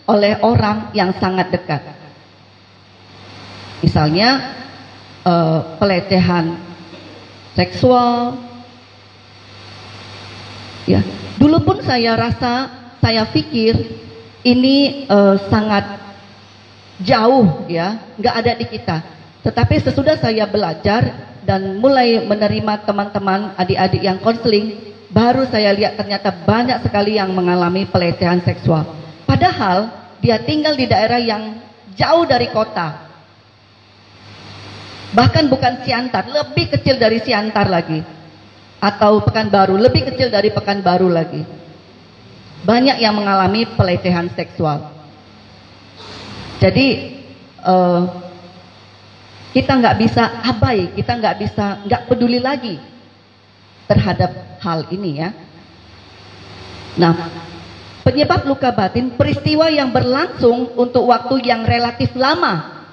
[0.06, 1.82] oleh orang yang sangat dekat.
[3.82, 4.54] Misalnya
[5.26, 6.56] uh, pelecehan
[7.58, 8.38] seksual.
[10.86, 11.02] Ya,
[11.42, 12.70] dulu pun saya rasa,
[13.02, 13.74] saya pikir
[14.46, 15.84] ini uh, sangat
[17.02, 18.96] jauh ya, nggak ada di kita.
[19.42, 26.34] Tetapi sesudah saya belajar dan mulai menerima teman-teman adik-adik yang konseling, baru saya lihat ternyata
[26.34, 28.82] banyak sekali yang mengalami pelecehan seksual.
[29.22, 31.62] Padahal dia tinggal di daerah yang
[31.94, 33.06] jauh dari kota.
[35.14, 38.02] Bahkan bukan Siantar, lebih kecil dari Siantar lagi.
[38.82, 41.42] Atau Pekanbaru, lebih kecil dari Pekanbaru lagi.
[42.64, 44.94] Banyak yang mengalami pelecehan seksual.
[46.56, 47.20] Jadi
[47.60, 48.08] uh,
[49.52, 52.80] kita nggak bisa abai, kita nggak bisa nggak peduli lagi
[53.88, 55.30] terhadap hal ini ya.
[56.96, 57.12] Nah,
[58.02, 62.84] penyebab luka batin peristiwa yang berlangsung untuk waktu yang relatif lama.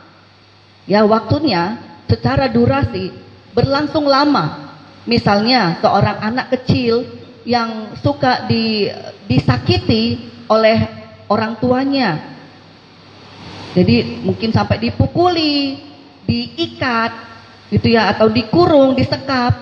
[0.84, 1.80] Ya, waktunya
[2.12, 3.16] secara durasi
[3.56, 4.76] berlangsung lama.
[5.08, 7.08] Misalnya seorang anak kecil
[7.44, 8.88] yang suka di,
[9.28, 10.80] disakiti oleh
[11.28, 12.34] orang tuanya
[13.74, 15.82] jadi mungkin sampai dipukuli,
[16.30, 17.12] diikat,
[17.74, 19.54] gitu ya, atau dikurung, disekap.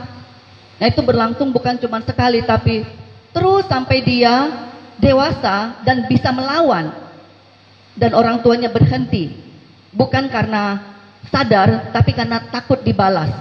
[0.77, 2.83] Nah itu berlangsung bukan cuma sekali, tapi
[3.31, 4.51] terus sampai dia
[4.99, 6.91] dewasa dan bisa melawan.
[7.95, 9.31] Dan orang tuanya berhenti.
[9.95, 10.79] Bukan karena
[11.31, 13.31] sadar, tapi karena takut dibalas.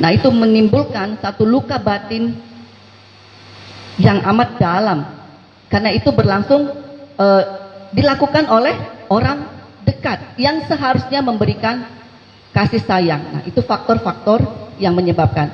[0.00, 2.32] Nah itu menimbulkan satu luka batin
[3.98, 4.98] yang amat dalam.
[5.68, 6.72] Karena itu berlangsung
[7.20, 7.42] uh,
[7.92, 8.74] dilakukan oleh
[9.12, 9.44] orang
[9.84, 11.84] dekat yang seharusnya memberikan
[12.54, 13.22] kasih sayang.
[13.34, 14.40] Nah, itu faktor-faktor
[14.80, 15.50] yang menyebabkan.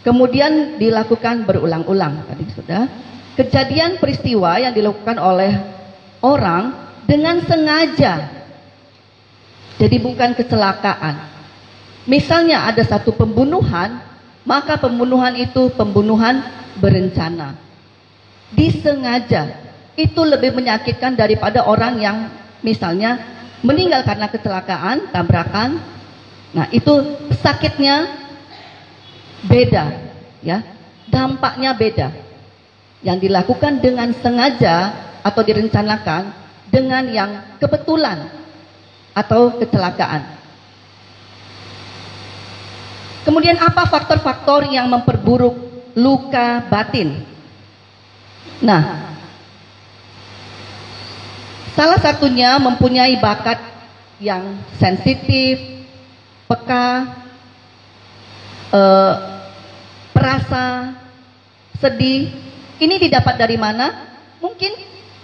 [0.00, 2.82] Kemudian dilakukan berulang-ulang tadi sudah.
[3.36, 5.52] Kejadian peristiwa yang dilakukan oleh
[6.20, 8.28] orang dengan sengaja.
[9.80, 11.30] Jadi bukan kecelakaan.
[12.04, 14.00] Misalnya ada satu pembunuhan,
[14.44, 16.40] maka pembunuhan itu pembunuhan
[16.80, 17.56] berencana.
[18.50, 19.54] Disengaja
[19.94, 22.16] itu lebih menyakitkan daripada orang yang
[22.64, 23.20] misalnya
[23.60, 25.78] meninggal karena kecelakaan, tabrakan.
[26.50, 26.92] Nah, itu
[27.38, 28.10] sakitnya
[29.46, 29.84] beda,
[30.42, 30.64] ya.
[31.10, 32.08] Dampaknya beda.
[33.02, 36.32] Yang dilakukan dengan sengaja atau direncanakan
[36.70, 38.30] dengan yang kebetulan
[39.12, 40.39] atau kecelakaan.
[43.22, 45.54] Kemudian apa faktor-faktor yang memperburuk
[45.92, 47.24] luka batin?
[48.64, 49.10] Nah,
[51.80, 53.56] Salah satunya mempunyai bakat
[54.20, 55.56] yang sensitif,
[56.44, 57.08] peka,
[58.68, 59.14] eh,
[60.12, 60.92] perasa,
[61.80, 62.28] sedih.
[62.76, 64.12] Ini didapat dari mana?
[64.44, 64.72] Mungkin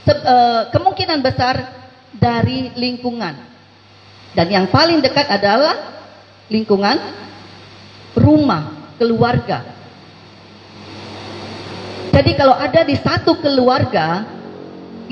[0.06, 1.60] eh, kemungkinan besar
[2.14, 3.36] dari lingkungan.
[4.32, 5.76] Dan yang paling dekat adalah
[6.48, 6.96] lingkungan
[8.16, 9.62] rumah, keluarga.
[12.16, 14.24] Jadi kalau ada di satu keluarga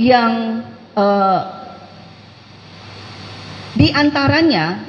[0.01, 0.65] yang
[0.97, 1.41] uh,
[3.77, 4.81] di antaranya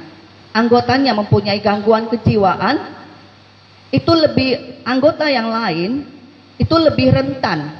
[0.55, 2.95] anggotanya mempunyai gangguan kejiwaan,
[3.91, 6.07] itu lebih anggota yang lain
[6.55, 7.75] itu lebih rentan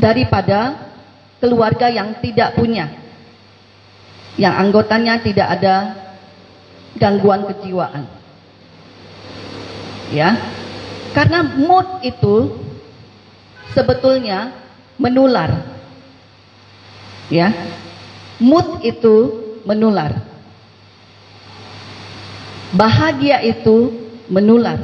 [0.00, 0.88] daripada
[1.36, 2.88] keluarga yang tidak punya,
[4.40, 6.01] yang anggotanya tidak ada
[6.96, 8.04] gangguan kejiwaan.
[10.12, 10.36] Ya,
[11.16, 12.56] karena mood itu
[13.72, 14.52] sebetulnya
[15.00, 15.64] menular.
[17.32, 17.48] Ya.
[18.42, 19.16] Mood itu
[19.62, 20.18] menular.
[22.74, 23.92] Bahagia itu
[24.26, 24.80] menular.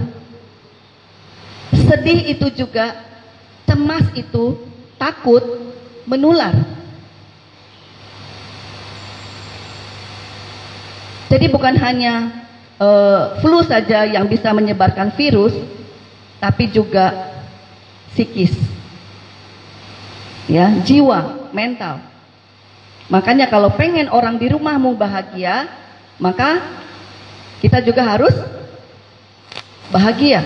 [1.72, 2.92] Sedih itu juga,
[3.64, 4.56] cemas itu,
[5.00, 5.42] takut
[6.04, 6.77] menular.
[11.28, 12.48] Jadi bukan hanya
[12.80, 15.52] uh, flu saja yang bisa menyebarkan virus,
[16.40, 17.12] tapi juga
[18.16, 18.56] psikis.
[20.48, 22.00] Ya jiwa mental.
[23.12, 25.68] Makanya kalau pengen orang di rumahmu bahagia
[26.16, 26.64] maka
[27.60, 28.32] kita juga harus
[29.92, 30.40] bahagia.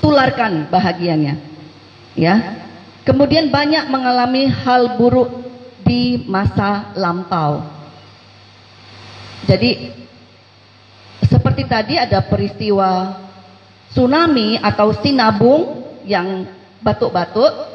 [0.00, 1.36] Tularkan bahagianya.
[2.16, 2.64] Ya.
[3.04, 5.28] Kemudian banyak mengalami hal buruk
[5.84, 7.79] di masa lampau
[9.48, 9.92] jadi
[11.24, 13.20] seperti tadi ada peristiwa
[13.92, 16.48] tsunami atau sinabung yang
[16.80, 17.70] batuk-batuk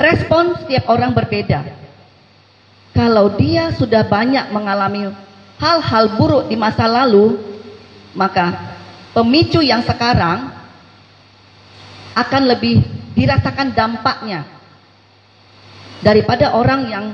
[0.00, 1.60] Respon setiap orang berbeda.
[2.96, 5.12] Kalau dia sudah banyak mengalami
[5.60, 7.36] hal-hal buruk di masa lalu,
[8.16, 8.80] maka
[9.12, 10.56] pemicu yang sekarang
[12.16, 12.80] akan lebih
[13.12, 14.48] dirasakan dampaknya
[16.00, 17.06] daripada orang yang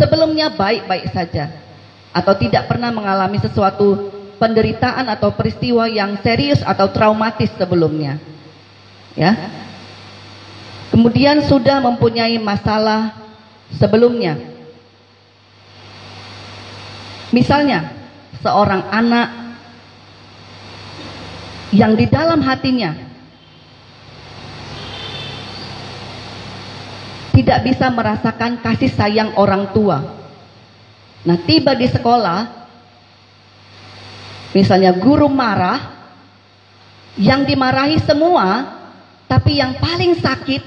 [0.00, 1.52] sebelumnya baik-baik saja
[2.12, 8.20] atau tidak pernah mengalami sesuatu penderitaan atau peristiwa yang serius atau traumatis sebelumnya.
[9.16, 9.32] Ya.
[10.92, 13.16] Kemudian sudah mempunyai masalah
[13.80, 14.36] sebelumnya.
[17.32, 17.96] Misalnya,
[18.44, 19.28] seorang anak
[21.72, 22.92] yang di dalam hatinya
[27.32, 30.21] tidak bisa merasakan kasih sayang orang tua.
[31.22, 32.66] Nah, tiba di sekolah,
[34.50, 35.92] misalnya guru marah,
[37.14, 38.78] yang dimarahi semua,
[39.28, 40.62] tapi yang paling sakit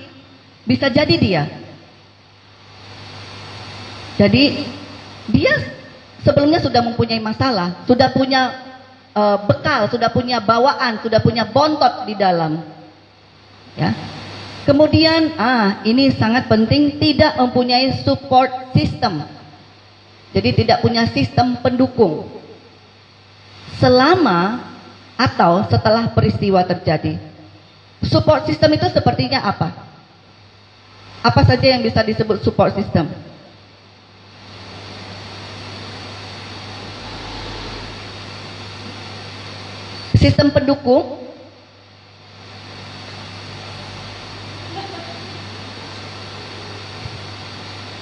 [0.65, 1.43] bisa jadi dia.
[4.15, 4.63] Jadi
[5.33, 5.53] dia
[6.23, 8.41] sebelumnya sudah mempunyai masalah, sudah punya
[9.11, 12.63] uh, bekal, sudah punya bawaan, sudah punya bontot di dalam.
[13.75, 13.91] Ya.
[14.65, 19.21] Kemudian, ah ini sangat penting tidak mempunyai support system.
[20.35, 22.27] Jadi tidak punya sistem pendukung.
[23.79, 24.59] Selama
[25.15, 27.15] atau setelah peristiwa terjadi.
[28.03, 29.71] Support system itu sepertinya apa?
[31.23, 33.07] Apa saja yang bisa disebut support system?
[40.19, 41.24] Sistem pendukung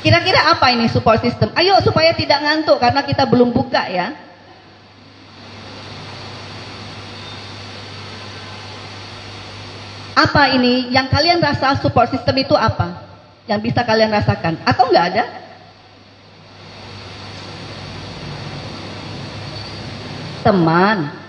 [0.04, 1.48] Kira-kira apa ini support system?
[1.56, 4.12] Ayo supaya tidak ngantuk karena kita belum buka ya.
[10.14, 13.00] Apa ini yang kalian rasa support system itu apa?
[13.48, 14.60] Yang bisa kalian rasakan?
[14.68, 15.26] Atau enggak ada?
[20.44, 21.24] Teman,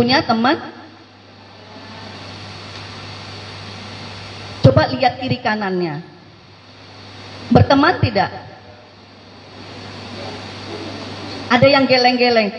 [0.00, 0.56] Punya teman?
[4.64, 6.19] Coba lihat kiri kanannya.
[7.50, 8.30] Berteman tidak?
[11.50, 12.54] Ada yang geleng-geleng.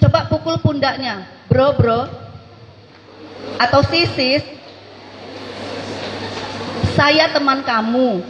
[0.00, 1.28] Coba pukul pundaknya.
[1.46, 2.08] Bro, bro.
[3.60, 4.40] Atau sisis.
[6.96, 8.24] Saya teman kamu.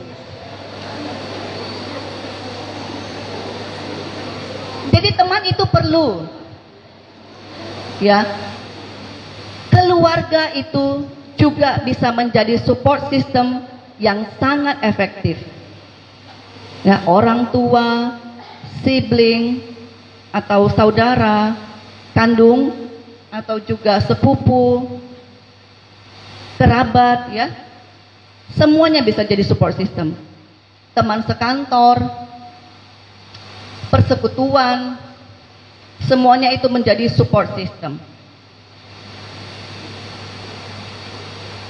[4.90, 6.26] Jadi teman itu perlu
[8.00, 8.24] ya
[9.68, 11.04] keluarga itu
[11.36, 13.60] juga bisa menjadi support system
[14.00, 15.36] yang sangat efektif
[16.82, 18.16] ya orang tua
[18.80, 19.60] sibling
[20.32, 21.52] atau saudara
[22.16, 22.90] kandung
[23.28, 24.98] atau juga sepupu
[26.56, 27.46] kerabat ya
[28.56, 30.16] semuanya bisa jadi support system
[30.96, 32.00] teman sekantor
[33.92, 34.96] persekutuan
[36.10, 38.00] Semuanya itu menjadi support system.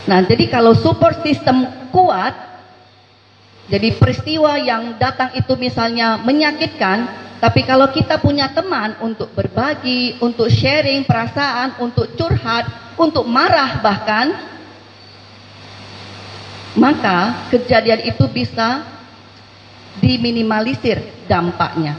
[0.09, 2.33] Nah, jadi kalau support system kuat,
[3.69, 7.07] jadi peristiwa yang datang itu misalnya menyakitkan,
[7.41, 14.33] tapi kalau kita punya teman untuk berbagi, untuk sharing perasaan, untuk curhat, untuk marah bahkan,
[16.77, 18.85] maka kejadian itu bisa
[20.01, 21.95] diminimalisir dampaknya.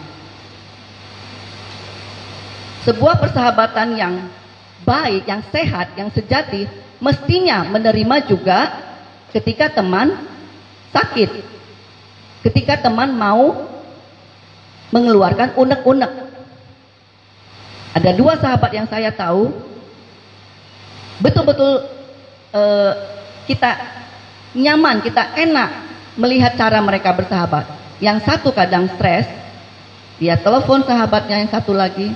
[2.82, 4.14] Sebuah persahabatan yang
[4.82, 6.66] baik, yang sehat, yang sejati
[7.02, 8.60] mestinya menerima juga
[9.34, 10.16] ketika teman
[10.94, 11.30] sakit.
[12.46, 13.68] Ketika teman mau
[14.94, 16.12] mengeluarkan unek-unek.
[17.92, 19.52] Ada dua sahabat yang saya tahu
[21.20, 21.86] betul-betul
[22.56, 22.94] uh,
[23.46, 23.72] kita
[24.56, 25.70] nyaman, kita enak
[26.16, 27.68] melihat cara mereka bersahabat.
[28.02, 29.28] Yang satu kadang stres,
[30.18, 32.16] dia telepon sahabatnya yang satu lagi,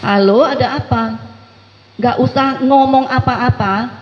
[0.00, 1.29] Halo, ada apa?
[2.00, 3.92] Gak usah ngomong apa-apa.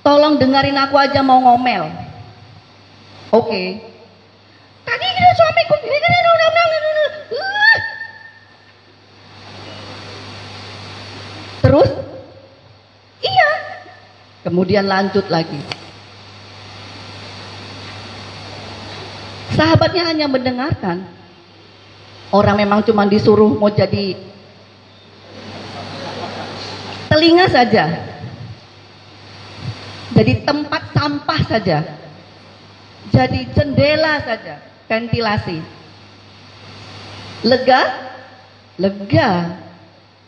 [0.00, 1.92] Tolong dengerin aku aja mau ngomel.
[3.34, 3.82] Oke.
[4.86, 5.76] Tadi kita suamiku
[11.66, 11.90] Terus?
[13.26, 13.50] Iya.
[14.46, 15.58] Kemudian lanjut lagi.
[19.58, 21.10] Sahabatnya hanya mendengarkan.
[22.30, 24.14] Orang memang cuma disuruh mau jadi
[27.16, 27.84] telinga saja.
[30.12, 31.78] Jadi tempat sampah saja.
[33.08, 35.64] Jadi jendela saja, ventilasi.
[37.40, 37.82] Lega?
[38.76, 39.56] Lega.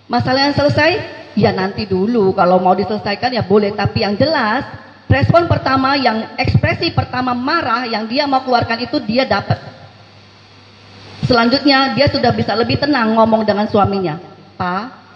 [0.08, 1.20] Masalah yang selesai?
[1.36, 4.66] Ya nanti dulu kalau mau diselesaikan ya boleh tapi yang jelas
[5.06, 9.60] respon pertama yang ekspresi pertama marah yang dia mau keluarkan itu dia dapat.
[11.28, 14.16] Selanjutnya dia sudah bisa lebih tenang ngomong dengan suaminya.
[14.56, 15.07] Pak,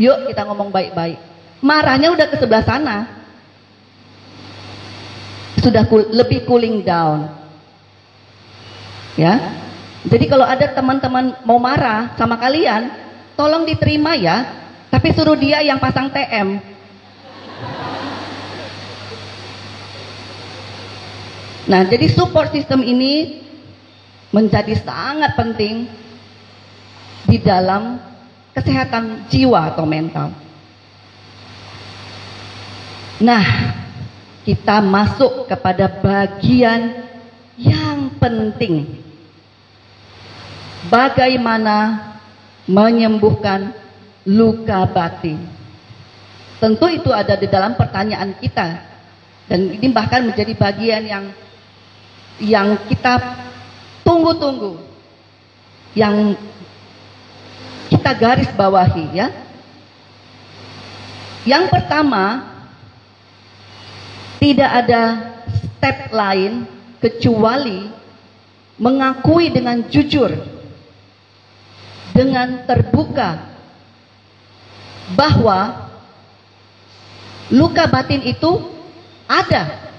[0.00, 1.20] Yuk kita ngomong baik-baik.
[1.60, 3.04] Marahnya udah ke sebelah sana.
[5.60, 7.28] Sudah cool, lebih cooling down.
[9.20, 9.60] Ya.
[10.08, 12.88] Jadi kalau ada teman-teman mau marah sama kalian,
[13.36, 14.56] tolong diterima ya.
[14.88, 16.64] Tapi suruh dia yang pasang TM.
[21.68, 23.44] Nah, jadi support system ini
[24.32, 25.86] menjadi sangat penting
[27.28, 28.09] di dalam
[28.54, 30.34] kesehatan jiwa atau mental.
[33.20, 33.44] Nah,
[34.48, 37.04] kita masuk kepada bagian
[37.60, 38.96] yang penting.
[40.88, 42.10] Bagaimana
[42.64, 43.76] menyembuhkan
[44.24, 45.36] luka batin.
[46.60, 48.88] Tentu itu ada di dalam pertanyaan kita.
[49.48, 51.24] Dan ini bahkan menjadi bagian yang
[52.40, 53.16] yang kita
[54.04, 54.80] tunggu-tunggu.
[55.92, 56.40] Yang
[58.00, 59.28] kita garis bawahi ya.
[61.44, 62.48] Yang pertama,
[64.40, 65.02] tidak ada
[65.44, 66.64] step lain
[66.96, 67.92] kecuali
[68.80, 70.32] mengakui dengan jujur,
[72.16, 73.36] dengan terbuka
[75.12, 75.92] bahwa
[77.52, 78.64] luka batin itu
[79.28, 79.92] ada.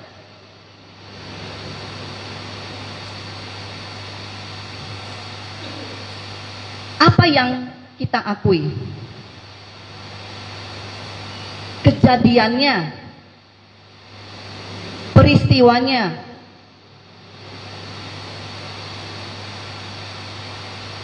[6.97, 7.69] Apa yang
[8.01, 8.65] kita akui?
[11.85, 12.75] Kejadiannya,
[15.13, 16.17] peristiwanya.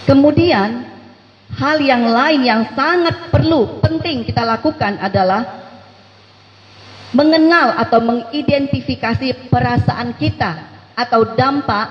[0.10, 0.90] Kemudian
[1.54, 5.68] hal yang lain yang sangat perlu penting kita lakukan adalah
[7.14, 10.66] mengenal atau mengidentifikasi perasaan kita
[10.98, 11.88] atau dampak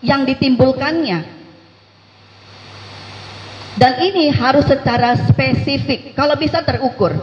[0.00, 1.37] yang ditimbulkannya.
[3.78, 7.14] Dan ini harus secara spesifik, kalau bisa terukur.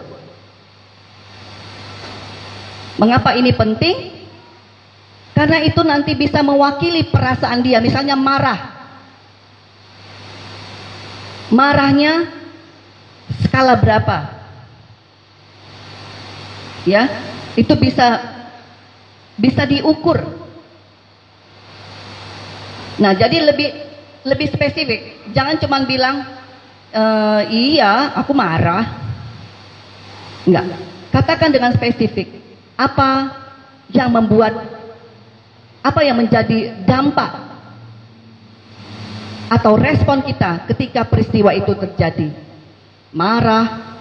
[2.96, 4.16] Mengapa ini penting?
[5.36, 8.72] Karena itu nanti bisa mewakili perasaan dia, misalnya marah.
[11.52, 12.32] Marahnya
[13.44, 14.32] skala berapa?
[16.88, 17.04] Ya,
[17.60, 18.24] itu bisa
[19.36, 20.24] bisa diukur.
[22.96, 23.70] Nah, jadi lebih
[24.24, 25.20] lebih spesifik.
[25.36, 26.45] Jangan cuma bilang
[26.96, 27.06] e,
[27.52, 29.04] iya, aku marah.
[30.48, 30.66] Enggak.
[31.12, 32.32] Katakan dengan spesifik.
[32.76, 33.32] Apa
[33.92, 34.52] yang membuat
[35.86, 37.46] apa yang menjadi dampak
[39.46, 42.32] atau respon kita ketika peristiwa itu terjadi?
[43.16, 43.96] Marah,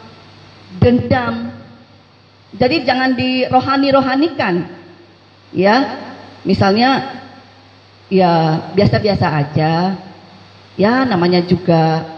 [0.79, 1.55] dendam.
[2.55, 4.83] Jadi jangan dirohani-rohanikan.
[5.55, 6.03] Ya,
[6.43, 7.23] misalnya
[8.11, 9.73] ya biasa-biasa aja.
[10.75, 12.14] Ya namanya juga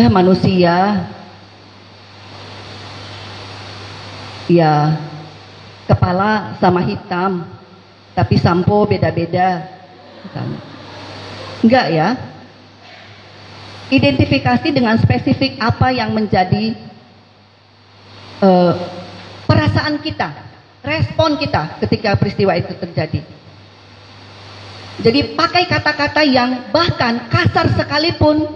[0.00, 1.04] eh manusia.
[4.50, 4.96] Ya
[5.84, 7.44] kepala sama hitam
[8.16, 9.68] tapi sampo beda-beda.
[11.60, 12.08] Enggak ya.
[13.90, 16.78] Identifikasi dengan spesifik apa yang menjadi
[18.38, 18.74] uh,
[19.50, 20.30] perasaan kita,
[20.86, 23.20] respon kita ketika peristiwa itu terjadi.
[25.00, 28.46] Jadi pakai kata-kata yang bahkan kasar sekalipun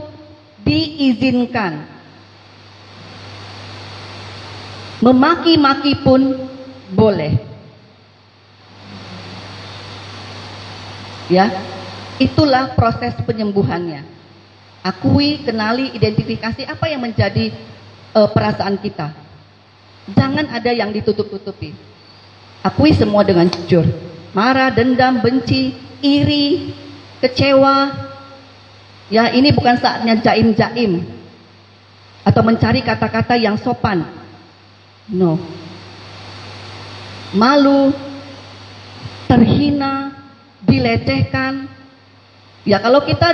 [0.64, 1.92] diizinkan.
[5.04, 6.48] Memaki-maki pun
[6.96, 7.36] boleh.
[11.28, 11.48] Ya,
[12.20, 14.04] itulah proses penyembuhannya.
[14.84, 17.52] Akui, kenali, identifikasi apa yang menjadi
[18.12, 19.16] uh, perasaan kita.
[20.12, 21.72] Jangan ada yang ditutup-tutupi.
[22.60, 23.88] Akui semua dengan jujur.
[24.36, 25.72] Marah, dendam, benci,
[26.04, 26.76] iri,
[27.24, 27.92] kecewa.
[29.14, 31.06] Ya, ini bukan saatnya jaim-jaim
[32.26, 34.02] atau mencari kata-kata yang sopan.
[35.06, 35.38] No.
[37.30, 37.94] Malu,
[39.30, 40.10] terhina,
[40.66, 41.70] dilecehkan.
[42.66, 43.30] Ya kalau kita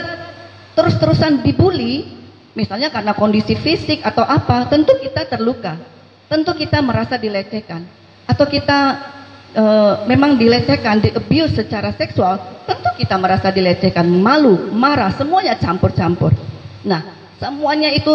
[0.77, 2.13] terus-terusan dibully,
[2.53, 5.81] misalnya karena kondisi fisik atau apa, tentu kita terluka.
[6.29, 7.89] Tentu kita merasa dilecehkan.
[8.29, 9.01] Atau kita
[9.55, 9.65] e,
[10.07, 16.35] memang dilecehkan, di abuse secara seksual, tentu kita merasa dilecehkan, malu, marah, semuanya campur-campur.
[16.87, 17.05] Nah,
[17.39, 18.15] semuanya itu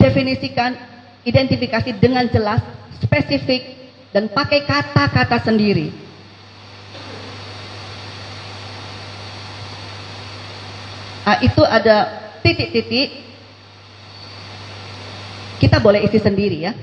[0.00, 0.76] definisikan,
[1.24, 2.60] identifikasi dengan jelas,
[3.00, 3.62] spesifik,
[4.14, 5.90] dan pakai kata-kata sendiri.
[11.24, 11.96] Nah, itu ada
[12.44, 13.24] titik-titik.
[15.56, 16.76] Kita boleh isi sendiri ya.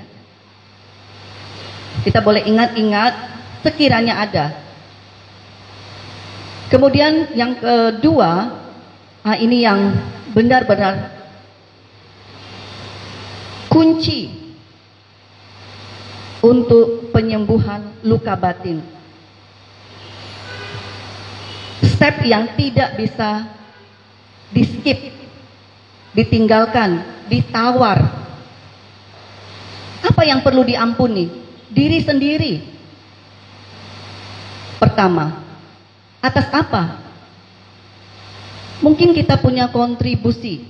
[2.02, 3.14] Kita boleh ingat-ingat
[3.62, 4.46] sekiranya ada.
[6.72, 8.32] Kemudian yang kedua,
[9.22, 9.92] nah ini yang
[10.32, 11.12] benar-benar
[13.68, 14.32] kunci
[16.42, 18.82] untuk penyembuhan luka batin.
[21.86, 23.46] Step yang tidak bisa
[24.50, 25.00] di skip,
[26.18, 28.00] ditinggalkan, ditawar.
[30.02, 31.41] Apa yang perlu diampuni?
[31.72, 32.54] Diri sendiri.
[34.78, 35.40] Pertama,
[36.20, 37.02] atas apa
[38.82, 40.66] Mungkin kita punya kontribusi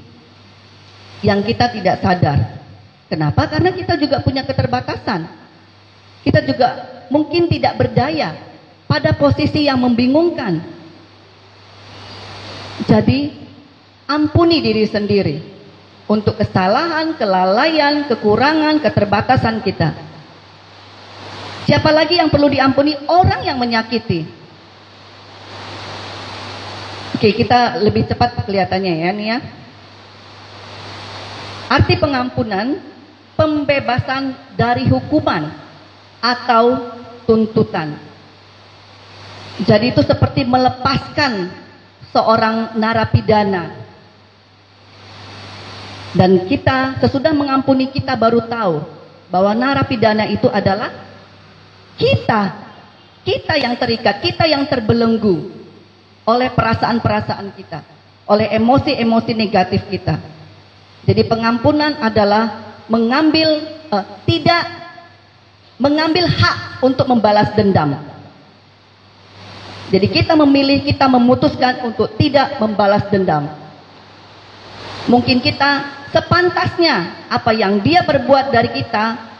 [1.23, 2.39] yang kita tidak sadar.
[3.07, 3.47] Kenapa?
[3.47, 5.31] Karena kita juga punya keterbatasan.
[6.21, 6.67] Kita juga
[7.07, 8.35] mungkin tidak berdaya
[8.85, 10.59] pada posisi yang membingungkan.
[12.83, 13.31] Jadi,
[14.11, 15.37] ampuni diri sendiri
[16.11, 19.95] untuk kesalahan, kelalaian, kekurangan, keterbatasan kita.
[21.71, 22.99] Siapa lagi yang perlu diampuni?
[23.07, 24.27] Orang yang menyakiti.
[27.15, 29.39] Oke, kita lebih cepat kelihatannya ya nih ya.
[31.71, 32.75] Arti pengampunan,
[33.39, 35.47] pembebasan dari hukuman
[36.19, 36.91] atau
[37.23, 37.95] tuntutan.
[39.63, 41.55] Jadi itu seperti melepaskan
[42.11, 43.79] seorang narapidana.
[46.19, 48.83] Dan kita sesudah mengampuni kita baru tahu
[49.31, 51.10] bahwa narapidana itu adalah
[51.95, 52.71] kita.
[53.21, 55.53] Kita yang terikat, kita yang terbelenggu
[56.25, 57.85] oleh perasaan-perasaan kita,
[58.25, 60.17] oleh emosi-emosi negatif kita.
[61.05, 63.61] Jadi pengampunan adalah mengambil
[63.93, 64.65] uh, tidak
[65.81, 67.97] mengambil hak untuk membalas dendam.
[69.89, 73.49] Jadi kita memilih, kita memutuskan untuk tidak membalas dendam.
[75.09, 79.30] Mungkin kita sepantasnya apa yang dia perbuat dari kita,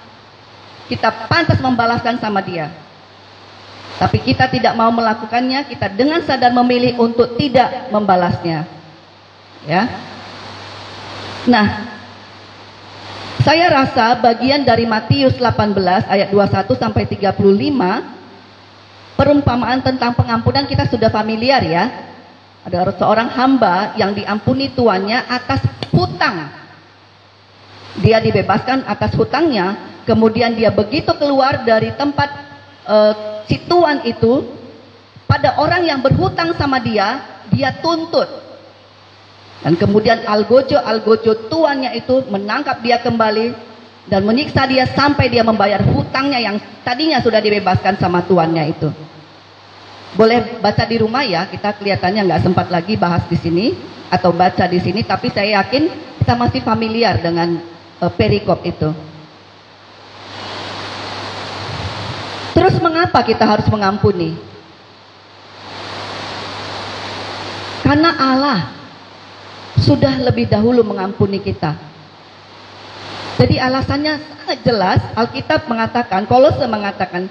[0.92, 2.68] kita pantas membalaskan sama dia.
[3.96, 8.68] Tapi kita tidak mau melakukannya, kita dengan sadar memilih untuk tidak membalasnya.
[9.64, 9.88] Ya.
[11.48, 11.88] Nah,
[13.46, 17.39] saya rasa bagian dari Matius 18 ayat 21 sampai 35
[19.16, 22.12] perumpamaan tentang pengampunan kita sudah familiar ya.
[22.68, 25.62] Ada seorang hamba yang diampuni tuannya atas
[25.94, 26.52] hutang.
[28.02, 32.30] Dia dibebaskan atas hutangnya, kemudian dia begitu keluar dari tempat
[32.88, 33.14] uh,
[33.45, 34.47] si tuan itu,
[35.30, 38.28] pada orang yang berhutang sama dia, dia tuntut.
[39.62, 43.54] Dan kemudian algojo algojo tuannya itu menangkap dia kembali
[44.10, 48.89] dan menyiksa dia sampai dia membayar hutangnya yang tadinya sudah dibebaskan sama tuannya itu.
[50.18, 53.66] Boleh baca di rumah ya, kita kelihatannya nggak sempat lagi bahas di sini
[54.12, 55.88] atau baca di sini, tapi saya yakin
[56.20, 57.62] kita masih familiar dengan
[58.04, 58.91] uh, perikop itu.
[62.52, 64.36] Terus mengapa kita harus mengampuni?
[67.82, 68.60] Karena Allah
[69.80, 71.76] sudah lebih dahulu mengampuni kita.
[73.41, 77.26] Jadi alasannya sangat jelas, Alkitab mengatakan, Kolose mengatakan,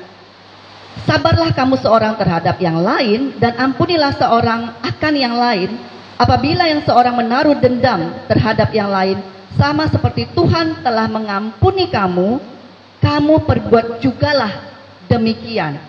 [1.07, 5.79] Sabarlah kamu seorang terhadap yang lain dan ampunilah seorang akan yang lain.
[6.21, 9.23] Apabila yang seorang menaruh dendam terhadap yang lain,
[9.57, 12.37] sama seperti Tuhan telah mengampuni kamu,
[13.01, 14.70] kamu perbuat jugalah
[15.11, 15.83] demikian.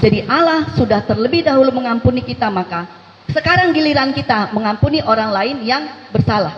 [0.00, 2.88] Jadi Allah sudah terlebih dahulu mengampuni kita, maka
[3.28, 6.56] sekarang giliran kita mengampuni orang lain yang bersalah.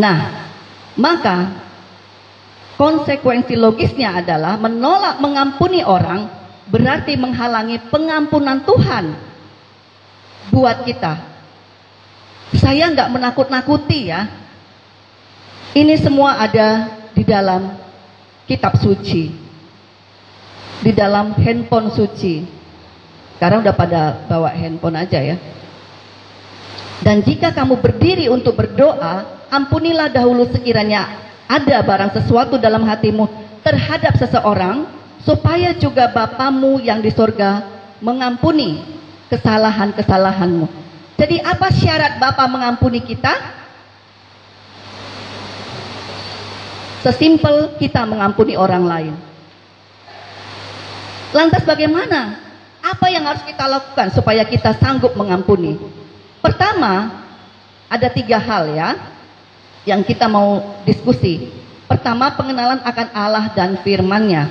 [0.00, 0.48] Nah,
[0.96, 1.36] maka
[2.80, 6.24] konsekuensi logisnya adalah menolak mengampuni orang
[6.72, 9.04] berarti menghalangi pengampunan Tuhan
[10.48, 11.20] buat kita.
[12.56, 14.39] Saya nggak menakut-nakuti ya.
[15.70, 17.78] Ini semua ada di dalam
[18.50, 19.30] kitab suci.
[20.82, 22.42] Di dalam handphone suci.
[23.38, 25.36] Sekarang udah pada bawa handphone aja ya.
[27.00, 31.06] Dan jika kamu berdiri untuk berdoa, ampunilah dahulu sekiranya
[31.48, 33.24] ada barang sesuatu dalam hatimu
[33.64, 34.84] terhadap seseorang,
[35.24, 37.64] supaya juga Bapamu yang di sorga
[38.00, 38.82] mengampuni
[39.30, 40.66] kesalahan-kesalahanmu.
[41.14, 43.59] Jadi apa syarat Bapa mengampuni kita?
[47.00, 49.14] Sesimpel kita mengampuni orang lain.
[51.32, 52.36] Lantas bagaimana?
[52.80, 55.76] Apa yang harus kita lakukan supaya kita sanggup mengampuni?
[56.40, 57.24] Pertama,
[57.88, 58.96] ada tiga hal ya
[59.88, 61.48] yang kita mau diskusi.
[61.88, 64.48] Pertama, pengenalan akan Allah dan firman-Nya.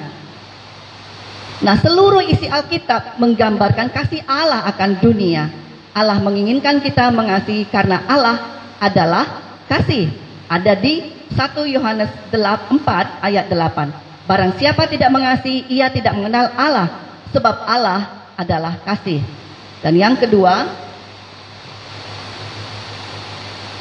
[1.60, 5.52] Nah, seluruh isi Alkitab menggambarkan kasih Allah akan dunia.
[5.92, 9.26] Allah menginginkan kita mengasihi karena Allah adalah
[9.68, 10.08] kasih.
[10.48, 12.80] Ada di 1 Yohanes 4
[13.22, 14.30] ayat 8.
[14.30, 16.88] Barang siapa tidak mengasihi, ia tidak mengenal Allah,
[17.34, 19.22] sebab Allah adalah kasih.
[19.82, 20.88] Dan yang kedua,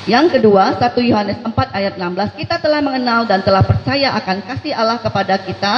[0.08, 4.72] Yang kedua, 1 Yohanes 4 ayat 16, kita telah mengenal dan telah percaya akan kasih
[4.72, 5.74] Allah kepada kita.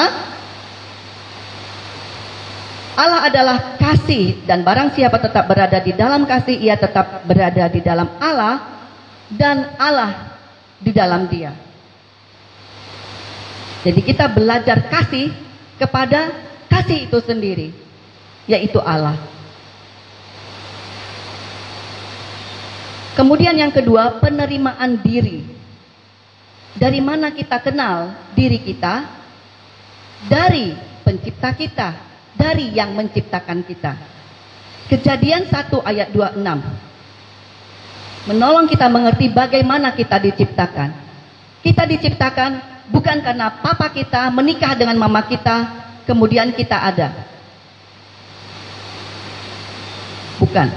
[2.95, 7.83] Allah adalah kasih dan barang siapa tetap berada di dalam kasih, ia tetap berada di
[7.83, 8.87] dalam Allah
[9.35, 10.30] dan Allah
[10.81, 11.53] di dalam dia.
[13.85, 15.33] Jadi kita belajar kasih
[15.81, 16.51] kepada
[16.81, 17.69] kekasih itu sendiri,
[18.49, 19.21] yaitu Allah.
[23.13, 25.45] Kemudian yang kedua, penerimaan diri.
[26.73, 29.05] Dari mana kita kenal diri kita?
[30.25, 30.73] Dari
[31.05, 31.89] pencipta kita,
[32.33, 33.93] dari yang menciptakan kita.
[34.89, 36.90] Kejadian 1 ayat 26.
[38.29, 40.93] Menolong kita mengerti bagaimana kita diciptakan.
[41.65, 42.51] Kita diciptakan
[42.93, 45.65] bukan karena papa kita menikah dengan mama kita,
[46.05, 47.09] kemudian kita ada.
[50.37, 50.69] Bukan.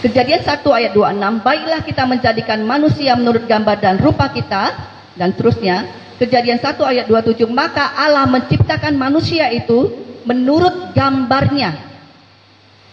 [0.00, 4.72] Kejadian 1 ayat 26, baiklah kita menjadikan manusia menurut gambar dan rupa kita,
[5.12, 5.92] dan seterusnya.
[6.16, 9.92] Kejadian 1 ayat 27, maka Allah menciptakan manusia itu
[10.24, 11.76] menurut gambarnya.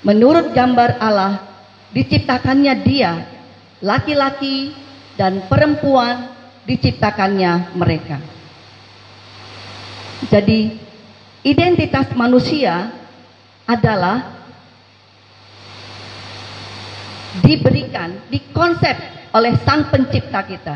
[0.03, 1.39] Menurut gambar Allah,
[1.91, 3.13] diciptakannya dia,
[3.79, 4.73] laki-laki
[5.15, 6.33] dan perempuan
[6.67, 8.17] diciptakannya mereka.
[10.27, 10.75] Jadi,
[11.45, 12.91] identitas manusia
[13.63, 14.35] adalah
[17.39, 18.95] diberikan, dikonsep
[19.31, 20.75] oleh sang pencipta kita.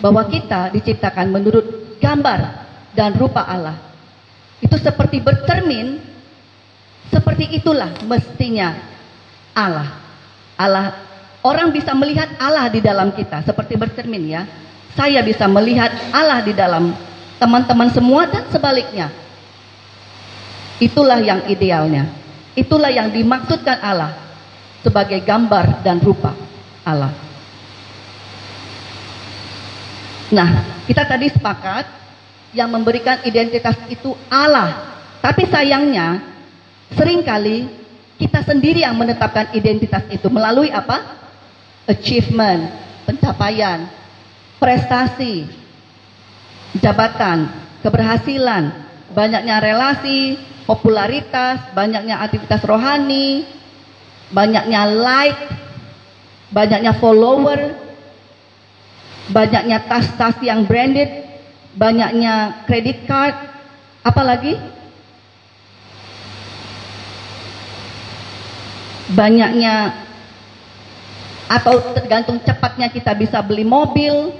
[0.00, 2.40] Bahwa kita diciptakan menurut gambar
[2.96, 3.76] dan rupa Allah.
[4.64, 6.10] Itu seperti bercermin
[7.10, 8.78] seperti itulah mestinya
[9.56, 9.88] Allah.
[10.60, 10.92] Allah
[11.40, 14.42] orang bisa melihat Allah di dalam kita seperti bercermin ya.
[14.98, 16.92] Saya bisa melihat Allah di dalam
[17.38, 19.08] teman-teman semua dan sebaliknya.
[20.82, 22.10] Itulah yang idealnya.
[22.58, 24.12] Itulah yang dimaksudkan Allah
[24.82, 26.34] sebagai gambar dan rupa
[26.82, 27.14] Allah.
[30.30, 31.86] Nah, kita tadi sepakat
[32.50, 34.98] yang memberikan identitas itu Allah.
[35.20, 36.30] Tapi sayangnya
[36.90, 37.79] Seringkali
[38.20, 41.16] kita sendiri yang menetapkan identitas itu melalui apa?
[41.88, 42.68] Achievement,
[43.08, 43.88] pencapaian,
[44.60, 45.48] prestasi,
[46.76, 47.48] jabatan,
[47.80, 48.76] keberhasilan,
[49.16, 50.36] banyaknya relasi,
[50.68, 53.48] popularitas, banyaknya aktivitas rohani,
[54.28, 55.40] banyaknya like,
[56.52, 57.72] banyaknya follower,
[59.32, 61.08] banyaknya tas-tas yang branded,
[61.72, 63.34] banyaknya credit card,
[64.04, 64.60] apalagi
[69.14, 70.06] banyaknya
[71.50, 74.30] atau tergantung cepatnya kita bisa beli mobil.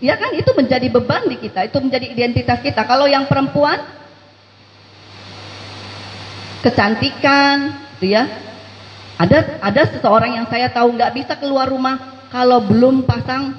[0.00, 0.32] Ya kan?
[0.32, 1.68] Itu menjadi beban di kita.
[1.68, 2.88] Itu menjadi identitas kita.
[2.88, 3.84] Kalau yang perempuan
[6.64, 8.24] kecantikan gitu ya.
[9.20, 13.52] Ada ada seseorang yang saya tahu nggak bisa keluar rumah kalau belum pasang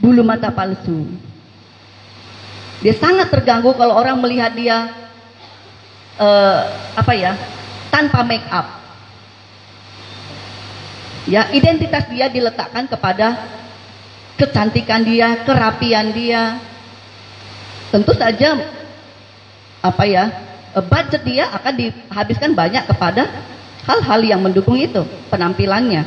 [0.00, 1.04] bulu mata palsu.
[2.80, 4.88] Dia sangat terganggu kalau orang melihat dia
[6.16, 6.60] uh,
[6.96, 7.36] apa ya
[7.92, 8.83] tanpa make up
[11.24, 13.48] Ya, identitas dia diletakkan kepada
[14.36, 16.60] kecantikan dia, kerapian dia.
[17.88, 18.60] Tentu saja
[19.80, 20.24] apa ya?
[20.74, 23.30] budget dia akan dihabiskan banyak kepada
[23.86, 26.02] hal-hal yang mendukung itu, penampilannya.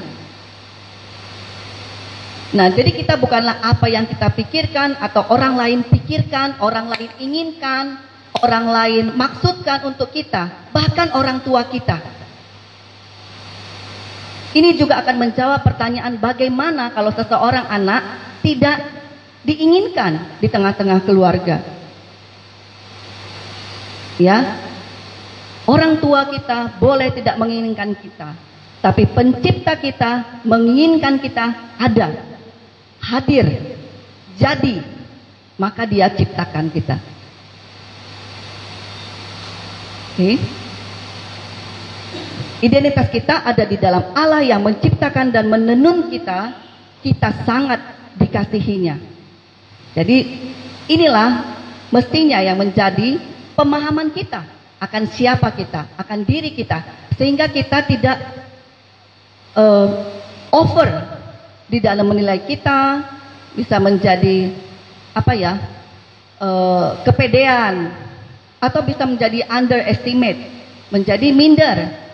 [2.51, 7.99] Nah, jadi kita bukanlah apa yang kita pikirkan atau orang lain pikirkan, orang lain inginkan,
[8.43, 11.99] orang lain maksudkan untuk kita, bahkan orang tua kita.
[14.55, 18.01] Ini juga akan menjawab pertanyaan bagaimana kalau seseorang anak
[18.39, 18.79] tidak
[19.43, 21.63] diinginkan di tengah-tengah keluarga.
[24.19, 24.63] Ya.
[25.67, 28.31] Orang tua kita boleh tidak menginginkan kita,
[28.79, 32.23] tapi pencipta kita menginginkan kita ada,
[33.03, 33.75] hadir,
[34.39, 34.79] jadi,
[35.59, 36.95] maka dia ciptakan kita.
[40.15, 40.39] Oke.
[40.39, 40.66] Okay.
[42.57, 46.57] Identitas kita ada di dalam Allah yang menciptakan dan menenun kita,
[47.05, 47.77] kita sangat
[48.17, 48.97] dikasihinya.
[49.93, 50.17] Jadi
[50.89, 51.57] inilah
[51.93, 53.21] mestinya yang menjadi
[53.53, 54.41] pemahaman kita
[54.81, 56.81] akan siapa kita, akan diri kita,
[57.13, 58.17] sehingga kita tidak
[59.53, 59.89] uh,
[60.49, 60.89] over
[61.69, 63.05] di dalam menilai kita,
[63.53, 64.49] bisa menjadi
[65.13, 65.53] apa ya
[66.41, 67.93] uh, kepedean
[68.57, 70.41] atau bisa menjadi underestimate,
[70.89, 72.06] menjadi minder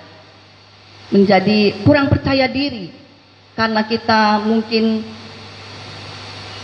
[1.14, 2.90] menjadi kurang percaya diri
[3.54, 5.06] karena kita mungkin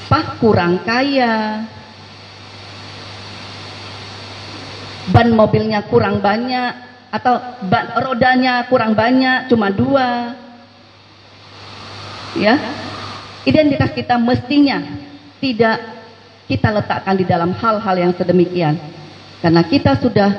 [0.09, 1.61] pak kurang kaya
[5.13, 6.73] ban mobilnya kurang banyak
[7.13, 10.33] atau ban rodanya kurang banyak cuma dua.
[12.37, 12.57] Ya
[13.45, 14.81] identitas kita mestinya
[15.41, 15.77] tidak
[16.49, 18.77] kita letakkan di dalam hal-hal yang sedemikian.
[19.45, 20.29] Karena kita sudah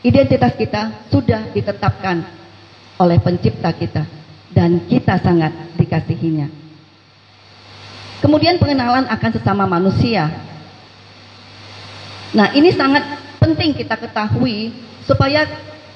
[0.00, 2.24] identitas kita sudah ditetapkan
[2.96, 4.04] oleh pencipta kita
[4.56, 6.48] dan kita sangat dikasihinya.
[8.24, 10.32] Kemudian pengenalan akan sesama manusia.
[12.32, 13.04] Nah, ini sangat
[13.36, 14.72] penting kita ketahui
[15.04, 15.44] supaya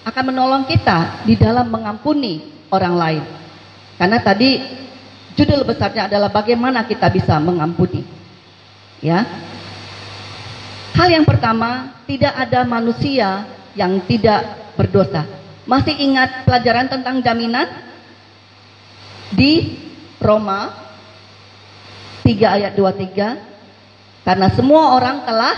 [0.04, 3.24] akan menolong kita di dalam mengampuni orang lain.
[3.96, 4.60] Karena tadi
[5.34, 8.04] judul besarnya adalah bagaimana kita bisa mengampuni.
[9.00, 9.24] Ya.
[10.92, 14.44] Hal yang pertama, tidak ada manusia yang tidak
[14.76, 15.39] berdosa.
[15.70, 17.70] Masih ingat pelajaran tentang jaminan
[19.30, 19.78] di
[20.18, 20.74] Roma
[22.26, 24.26] 3 ayat 23?
[24.26, 25.54] Karena semua orang telah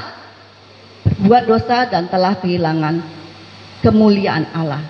[1.08, 3.00] berbuat dosa dan telah kehilangan
[3.80, 4.84] kemuliaan Allah.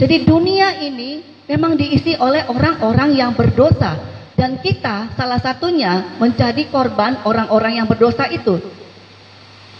[0.00, 4.00] Jadi dunia ini memang diisi oleh orang-orang yang berdosa
[4.32, 8.64] dan kita salah satunya menjadi korban orang-orang yang berdosa itu.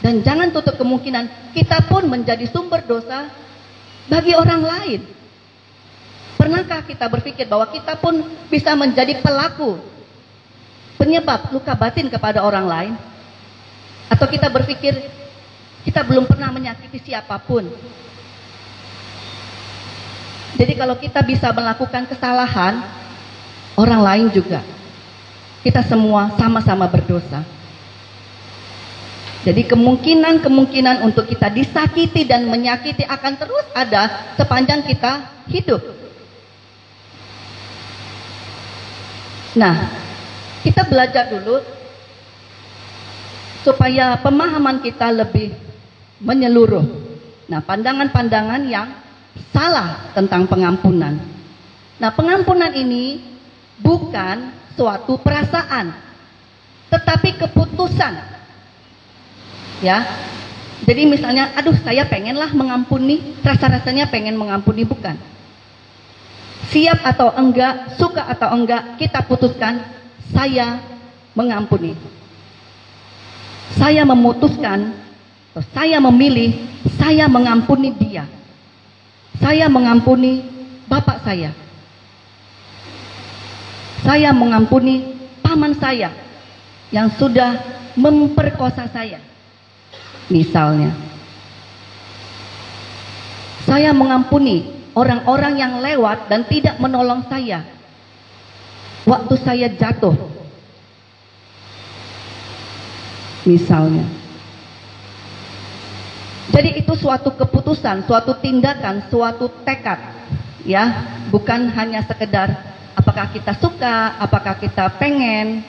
[0.04, 3.32] Dan jangan tutup kemungkinan kita pun menjadi sumber dosa
[4.08, 5.00] bagi orang lain.
[6.34, 8.20] Pernahkah kita berpikir bahwa kita pun
[8.52, 9.80] bisa menjadi pelaku
[11.00, 12.94] penyebab luka batin kepada orang lain?
[14.12, 14.92] Atau kita berpikir
[15.84, 17.64] kita belum pernah menyakiti siapa pun?
[20.54, 22.84] Jadi kalau kita bisa melakukan kesalahan,
[23.74, 24.62] orang lain juga.
[25.64, 27.42] Kita semua sama-sama berdosa.
[29.44, 35.84] Jadi kemungkinan-kemungkinan untuk kita disakiti dan menyakiti akan terus ada sepanjang kita hidup.
[39.54, 39.92] Nah,
[40.64, 41.60] kita belajar dulu
[43.60, 45.52] supaya pemahaman kita lebih
[46.24, 46.84] menyeluruh.
[47.44, 48.96] Nah, pandangan-pandangan yang
[49.52, 51.20] salah tentang pengampunan.
[52.00, 53.20] Nah, pengampunan ini
[53.76, 55.92] bukan suatu perasaan,
[56.88, 58.14] tetapi keputusan
[59.82, 60.04] ya.
[60.84, 65.16] Jadi misalnya aduh saya pengenlah mengampuni rasa-rasanya pengen mengampuni bukan?
[66.68, 69.80] Siap atau enggak suka atau enggak kita putuskan
[70.34, 70.82] saya
[71.32, 71.96] mengampuni.
[73.80, 74.92] Saya memutuskan
[75.72, 76.52] saya memilih
[77.00, 78.28] saya mengampuni dia.
[79.40, 80.44] Saya mengampuni
[80.84, 81.54] bapak saya.
[84.04, 86.12] Saya mengampuni paman saya
[86.92, 87.56] yang sudah
[87.96, 89.33] memperkosa saya
[90.32, 90.92] Misalnya,
[93.64, 97.64] saya mengampuni orang-orang yang lewat dan tidak menolong saya
[99.04, 100.16] waktu saya jatuh.
[103.44, 104.08] Misalnya.
[106.48, 110.00] Jadi itu suatu keputusan, suatu tindakan, suatu tekad.
[110.64, 112.56] Ya, bukan hanya sekedar
[112.96, 115.60] apakah kita suka, apakah kita pengen.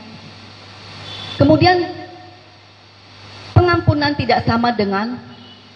[1.36, 2.05] Kemudian
[3.66, 5.18] pengampunan tidak sama dengan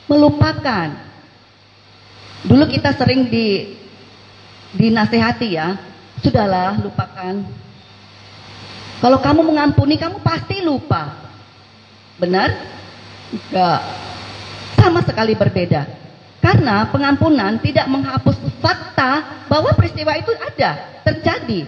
[0.06, 0.94] melupakan.
[2.46, 3.74] Dulu kita sering di
[4.78, 5.74] dinasehati ya,
[6.22, 7.42] sudahlah lupakan.
[9.02, 11.18] Kalau kamu mengampuni, kamu pasti lupa.
[12.22, 12.54] Benar?
[13.34, 13.82] Enggak.
[14.78, 15.90] Sama sekali berbeda.
[16.40, 21.66] Karena pengampunan tidak menghapus fakta bahwa peristiwa itu ada, terjadi.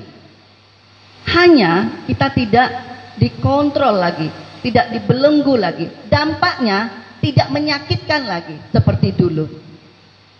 [1.34, 2.70] Hanya kita tidak
[3.18, 5.90] dikontrol lagi tidak dibelenggu lagi.
[6.08, 9.46] Dampaknya tidak menyakitkan lagi seperti dulu.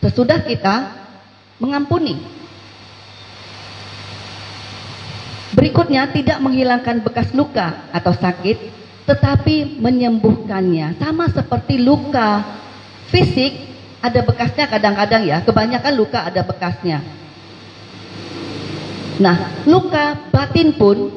[0.02, 0.76] Sesudah kita
[1.62, 2.18] mengampuni.
[5.52, 8.58] Berikutnya tidak menghilangkan bekas luka atau sakit,
[9.06, 10.98] tetapi menyembuhkannya.
[10.98, 12.42] Sama seperti luka
[13.12, 13.70] fisik
[14.02, 17.04] ada bekasnya kadang-kadang ya, kebanyakan luka ada bekasnya.
[19.22, 19.38] Nah,
[19.70, 21.14] luka batin pun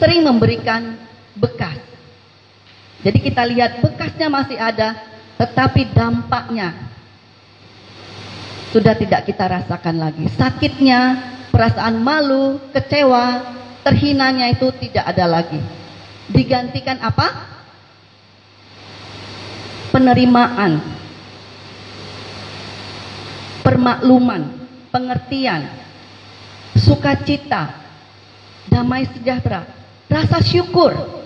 [0.00, 0.96] sering memberikan
[1.36, 1.78] bekas.
[3.00, 4.96] Jadi kita lihat bekasnya masih ada,
[5.40, 6.90] tetapi dampaknya
[8.70, 10.24] sudah tidak kita rasakan lagi.
[10.38, 11.18] Sakitnya,
[11.50, 15.60] perasaan malu, kecewa, terhinanya itu tidak ada lagi.
[16.30, 17.50] Digantikan apa?
[19.90, 20.78] Penerimaan,
[23.66, 24.42] permakluman,
[24.94, 25.66] pengertian,
[26.78, 27.74] sukacita,
[28.70, 29.66] damai sejahtera,
[30.06, 31.19] rasa syukur.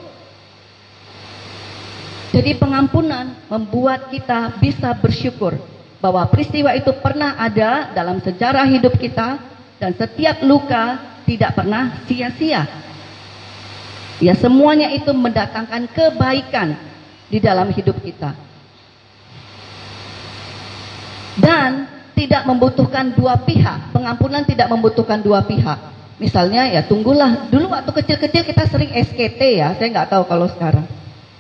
[2.34, 5.54] Jadi pengampunan membuat kita bisa bersyukur
[6.02, 9.38] bahwa peristiwa itu pernah ada dalam sejarah hidup kita
[9.78, 12.66] dan setiap luka tidak pernah sia-sia.
[14.18, 16.74] Ya semuanya itu mendatangkan kebaikan
[17.30, 18.34] di dalam hidup kita.
[21.38, 21.86] Dan
[22.18, 23.94] tidak membutuhkan dua pihak.
[23.94, 25.78] Pengampunan tidak membutuhkan dua pihak.
[26.18, 30.86] Misalnya ya tunggulah dulu waktu kecil-kecil kita sering SKT ya, saya nggak tahu kalau sekarang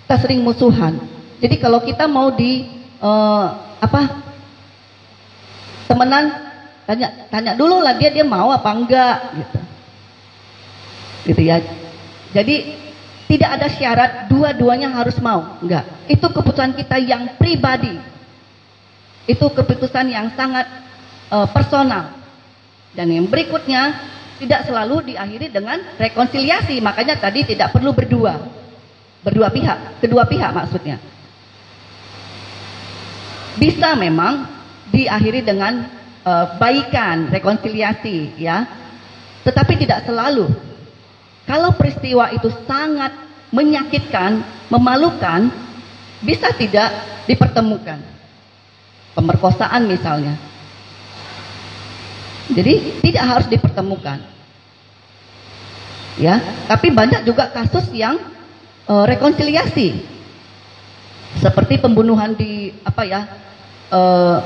[0.04, 1.00] kita sering musuhan.
[1.40, 2.68] Jadi kalau kita mau di
[3.00, 3.46] uh,
[3.80, 4.20] apa
[5.88, 6.32] temenan
[6.84, 9.58] tanya tanya dulu lah dia dia mau apa enggak gitu.
[11.32, 11.56] Gitu ya.
[12.36, 12.84] Jadi
[13.24, 15.56] Tidak ada syarat dua-duanya harus mau.
[15.64, 15.88] Enggak.
[16.06, 17.96] Itu keputusan kita yang pribadi.
[19.24, 20.68] Itu keputusan yang sangat
[21.32, 22.20] uh, personal.
[22.92, 23.96] Dan yang berikutnya
[24.38, 26.84] tidak selalu diakhiri dengan rekonsiliasi.
[26.84, 28.38] Makanya tadi tidak perlu berdua.
[29.24, 31.00] Berdua pihak, kedua pihak maksudnya.
[33.56, 34.44] Bisa memang
[34.92, 35.88] diakhiri dengan
[36.28, 38.68] uh, baikan, rekonsiliasi ya.
[39.40, 40.52] Tetapi tidak selalu.
[41.48, 43.12] Kalau peristiwa itu sangat
[43.48, 45.48] menyakitkan, memalukan,
[46.20, 46.92] bisa tidak
[47.24, 48.00] dipertemukan.
[49.16, 50.36] Pemerkosaan misalnya.
[52.52, 54.20] Jadi tidak harus dipertemukan.
[56.20, 58.20] Ya, tapi banyak juga kasus yang
[58.88, 60.14] uh, rekonsiliasi.
[61.40, 63.20] Seperti pembunuhan di apa ya?
[63.90, 64.38] Uh,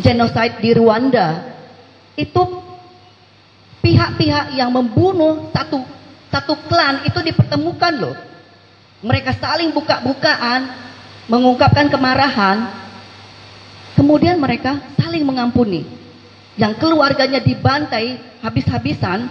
[0.00, 1.56] genocide di Rwanda.
[2.14, 2.62] Itu
[3.82, 5.82] pihak-pihak yang membunuh satu
[6.32, 8.16] satu klan itu dipertemukan loh.
[9.02, 10.70] Mereka saling buka-bukaan,
[11.26, 12.70] mengungkapkan kemarahan.
[13.98, 15.84] Kemudian mereka saling mengampuni.
[16.56, 19.28] Yang keluarganya dibantai habis-habisan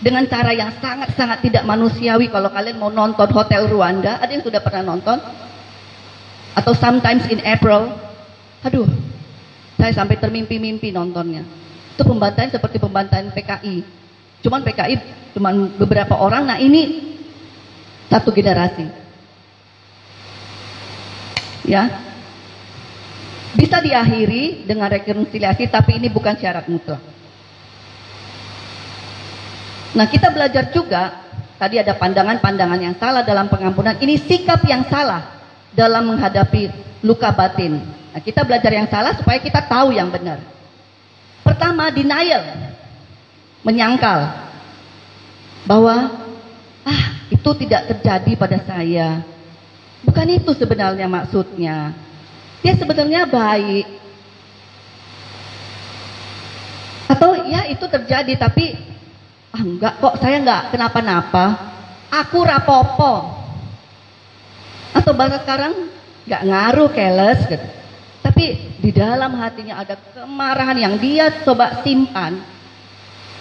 [0.00, 2.32] dengan cara yang sangat-sangat tidak manusiawi.
[2.32, 5.20] Kalau kalian mau nonton Hotel Rwanda, ada yang sudah pernah nonton?
[6.56, 7.92] Atau Sometimes in April?
[8.64, 8.88] Aduh,
[9.76, 11.44] saya sampai termimpi-mimpi nontonnya.
[11.94, 13.84] Itu pembantaian seperti pembantaian PKI.
[14.40, 14.94] Cuman PKI
[15.36, 16.48] cuman beberapa orang.
[16.48, 17.12] Nah ini
[18.08, 18.88] satu generasi.
[21.68, 22.08] Ya.
[23.50, 27.02] Bisa diakhiri dengan rekonsiliasi tapi ini bukan syarat mutlak.
[29.90, 31.26] Nah, kita belajar juga
[31.58, 33.98] tadi ada pandangan-pandangan yang salah dalam pengampunan.
[33.98, 35.42] Ini sikap yang salah
[35.74, 36.70] dalam menghadapi
[37.02, 37.82] luka batin.
[38.10, 40.38] Nah, kita belajar yang salah supaya kita tahu yang benar.
[41.42, 42.42] Pertama, denial.
[43.66, 44.50] Menyangkal.
[45.66, 45.94] Bahwa,
[46.86, 49.08] ah itu tidak terjadi pada saya.
[50.06, 51.92] Bukan itu sebenarnya maksudnya.
[52.64, 53.86] Dia sebenarnya baik.
[57.10, 58.78] Atau ya itu terjadi tapi
[59.50, 61.44] ah enggak kok saya enggak kenapa-napa.
[62.10, 63.38] Aku rapopo.
[64.90, 65.90] Atau bahasa sekarang
[66.26, 67.66] enggak ngaruh keles gitu.
[68.20, 68.44] Tapi
[68.80, 72.40] di dalam hatinya ada kemarahan yang dia coba simpan,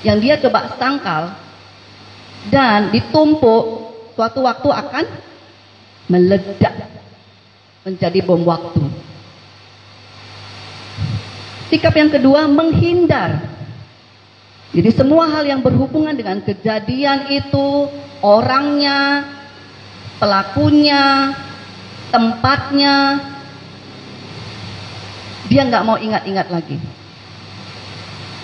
[0.07, 1.35] yang dia coba sangkal,
[2.47, 5.05] dan ditumpuk, suatu waktu akan
[6.07, 6.75] meledak
[7.83, 8.81] menjadi bom waktu.
[11.69, 13.58] Sikap yang kedua, menghindar.
[14.69, 17.89] Jadi semua hal yang berhubungan dengan kejadian itu,
[18.21, 19.25] orangnya,
[20.21, 21.33] pelakunya,
[22.13, 22.95] tempatnya,
[25.49, 26.77] dia nggak mau ingat-ingat lagi.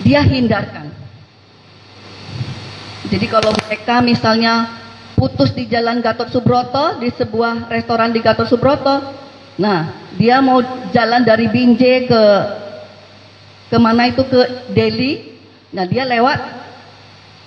[0.02, 0.90] Dia hindarkan.
[3.06, 4.82] Jadi kalau mereka misalnya
[5.14, 9.14] putus di jalan Gatot Subroto di sebuah restoran di Gatot Subroto,
[9.62, 10.58] nah dia mau
[10.90, 12.22] jalan dari Binjai ke
[13.70, 15.35] ke mana itu ke Delhi,
[15.74, 16.66] nah dia lewat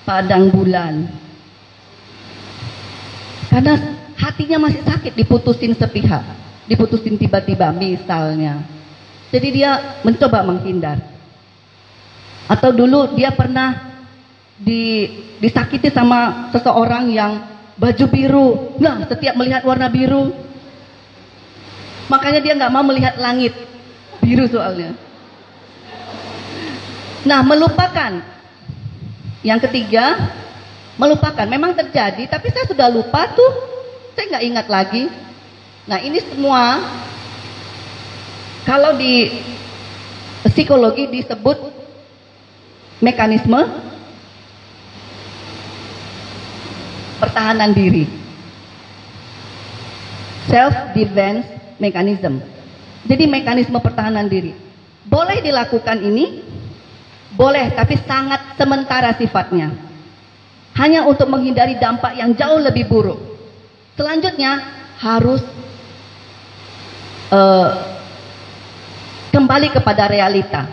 [0.10, 1.06] Padang Bulan.
[3.46, 3.78] Karena
[4.18, 6.26] hatinya masih sakit diputusin sepihak,
[6.66, 8.66] diputusin tiba-tiba misalnya.
[9.30, 10.98] Jadi dia mencoba menghindar.
[12.50, 14.02] Atau dulu dia pernah
[14.58, 15.06] di,
[15.38, 17.46] disakiti sama seseorang yang
[17.78, 18.48] baju biru.
[18.82, 20.34] Nah, setiap melihat warna biru,
[22.10, 23.54] makanya dia nggak mau melihat langit
[24.26, 24.98] biru soalnya.
[27.28, 28.22] Nah, melupakan.
[29.44, 30.36] Yang ketiga,
[31.00, 31.48] melupakan.
[31.48, 33.52] Memang terjadi, tapi saya sudah lupa tuh.
[34.16, 35.04] Saya nggak ingat lagi.
[35.88, 36.84] Nah, ini semua
[38.68, 39.32] kalau di
[40.46, 41.58] psikologi disebut
[43.00, 43.64] mekanisme
[47.20, 48.06] pertahanan diri.
[50.52, 51.48] Self defense
[51.80, 52.44] mechanism.
[53.08, 54.52] Jadi mekanisme pertahanan diri.
[55.08, 56.49] Boleh dilakukan ini?
[57.40, 59.72] Boleh, tapi sangat sementara sifatnya.
[60.76, 63.16] Hanya untuk menghindari dampak yang jauh lebih buruk.
[63.96, 64.60] Selanjutnya
[65.00, 65.40] harus
[67.32, 67.96] uh,
[69.32, 70.68] kembali kepada realita.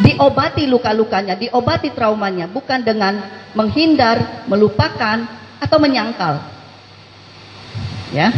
[0.00, 3.20] Diobati luka-lukanya, diobati traumanya, bukan dengan
[3.52, 5.28] menghindar, melupakan,
[5.60, 6.40] atau menyangkal.
[8.16, 8.32] Ya.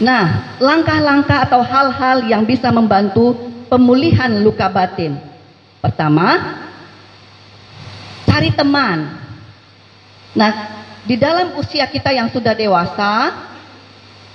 [0.00, 3.36] Nah, langkah-langkah atau hal-hal yang bisa membantu
[3.68, 5.20] pemulihan luka batin.
[5.78, 6.58] Pertama,
[8.26, 9.20] cari teman.
[10.34, 10.52] Nah,
[11.06, 13.46] di dalam usia kita yang sudah dewasa,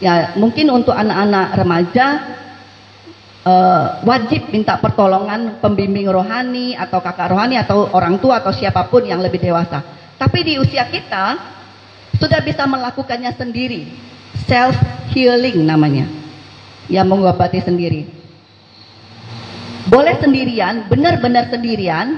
[0.03, 2.05] Ya, mungkin untuk anak-anak remaja
[3.47, 9.07] uh, wajib minta pertolongan pembimbing rohani atau kakak rohani atau orang tua atau siapa pun
[9.07, 9.79] yang lebih dewasa.
[10.19, 11.39] Tapi di usia kita
[12.19, 13.95] sudah bisa melakukannya sendiri.
[14.43, 14.75] Self
[15.15, 16.03] healing namanya.
[16.91, 18.03] Yang mengobati sendiri.
[19.87, 22.15] Boleh sendirian, benar-benar sendirian,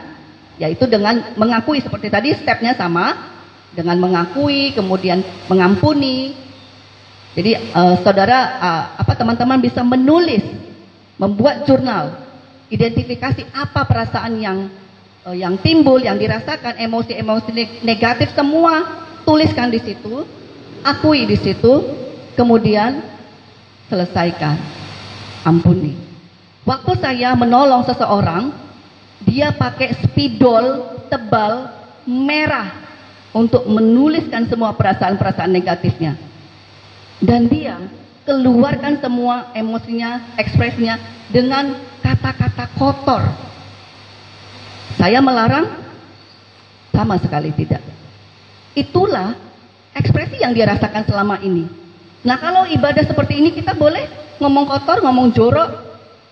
[0.62, 3.34] yaitu dengan mengakui seperti tadi stepnya sama,
[3.74, 6.38] dengan mengakui, kemudian mengampuni.
[7.36, 10.46] Jadi uh, saudara, uh, apa teman-teman bisa menulis,
[11.20, 12.16] membuat jurnal,
[12.72, 14.58] identifikasi apa perasaan yang
[15.28, 20.24] uh, yang timbul, yang dirasakan, emosi-emosi negatif semua tuliskan di situ,
[20.86, 21.82] akui di situ,
[22.38, 23.04] kemudian
[23.90, 24.56] selesaikan,
[25.44, 26.05] ampuni.
[26.66, 28.50] Waktu saya menolong seseorang,
[29.22, 31.70] dia pakai spidol tebal
[32.10, 32.74] merah
[33.38, 36.18] untuk menuliskan semua perasaan-perasaan negatifnya.
[37.22, 37.78] Dan dia
[38.26, 40.98] keluarkan semua emosinya, ekspresinya
[41.30, 43.22] dengan kata-kata kotor.
[44.98, 45.70] Saya melarang?
[46.90, 47.86] Sama sekali tidak.
[48.74, 49.38] Itulah
[49.94, 51.70] ekspresi yang dia rasakan selama ini.
[52.26, 54.10] Nah kalau ibadah seperti ini kita boleh
[54.42, 55.85] ngomong kotor, ngomong jorok,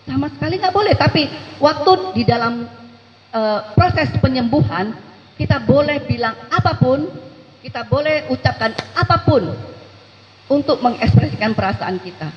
[0.03, 0.93] sama sekali nggak boleh.
[0.95, 1.27] Tapi
[1.59, 2.67] waktu di dalam
[3.31, 4.93] uh, proses penyembuhan,
[5.39, 7.07] kita boleh bilang apa pun,
[7.63, 9.43] kita boleh ucapkan apa pun
[10.51, 12.29] untuk mengekspresikan perasaan kita.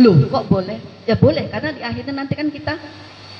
[0.00, 0.78] Loh, kok boleh?
[1.04, 2.74] Ya boleh, karena di akhirnya nanti kan kita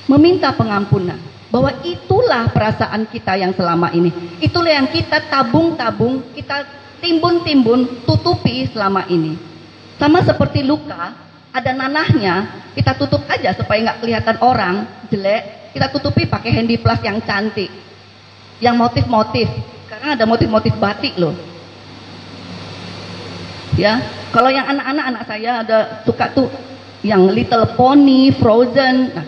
[0.05, 1.17] meminta pengampunan
[1.53, 4.09] bahwa itulah perasaan kita yang selama ini.
[4.41, 6.65] Itulah yang kita tabung-tabung, kita
[6.97, 9.37] timbun-timbun, tutupi selama ini.
[10.01, 11.13] Sama seperti luka,
[11.53, 12.35] ada nanahnya,
[12.73, 15.69] kita tutup aja supaya nggak kelihatan orang jelek.
[15.77, 17.69] Kita tutupi pakai handy plus yang cantik,
[18.57, 19.45] yang motif-motif.
[19.89, 21.33] Karena ada motif-motif batik loh.
[23.77, 26.49] Ya, kalau yang anak-anak anak saya ada suka tuh
[27.01, 28.95] yang Little Pony, Frozen.
[29.13, 29.25] Nah,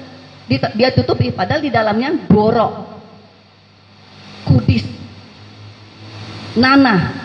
[0.49, 2.73] dia tutupi padahal di dalamnya borok
[4.45, 4.85] kudis
[6.53, 7.24] nanah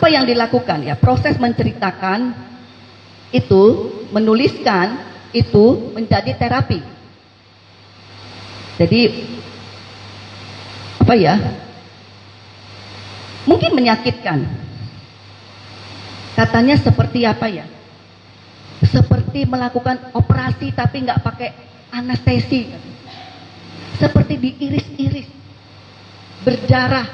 [0.00, 0.80] apa yang dilakukan?
[0.80, 2.32] Ya proses menceritakan
[3.36, 4.96] itu menuliskan
[5.28, 6.80] itu menjadi terapi.
[8.80, 9.28] Jadi
[11.04, 11.36] apa ya?
[13.44, 14.48] Mungkin menyakitkan.
[16.32, 17.68] Katanya seperti apa ya?
[18.80, 21.52] Seperti melakukan operasi tapi nggak pakai
[21.92, 22.72] anestesi.
[24.00, 25.28] Seperti diiris-iris,
[26.40, 27.04] berdarah.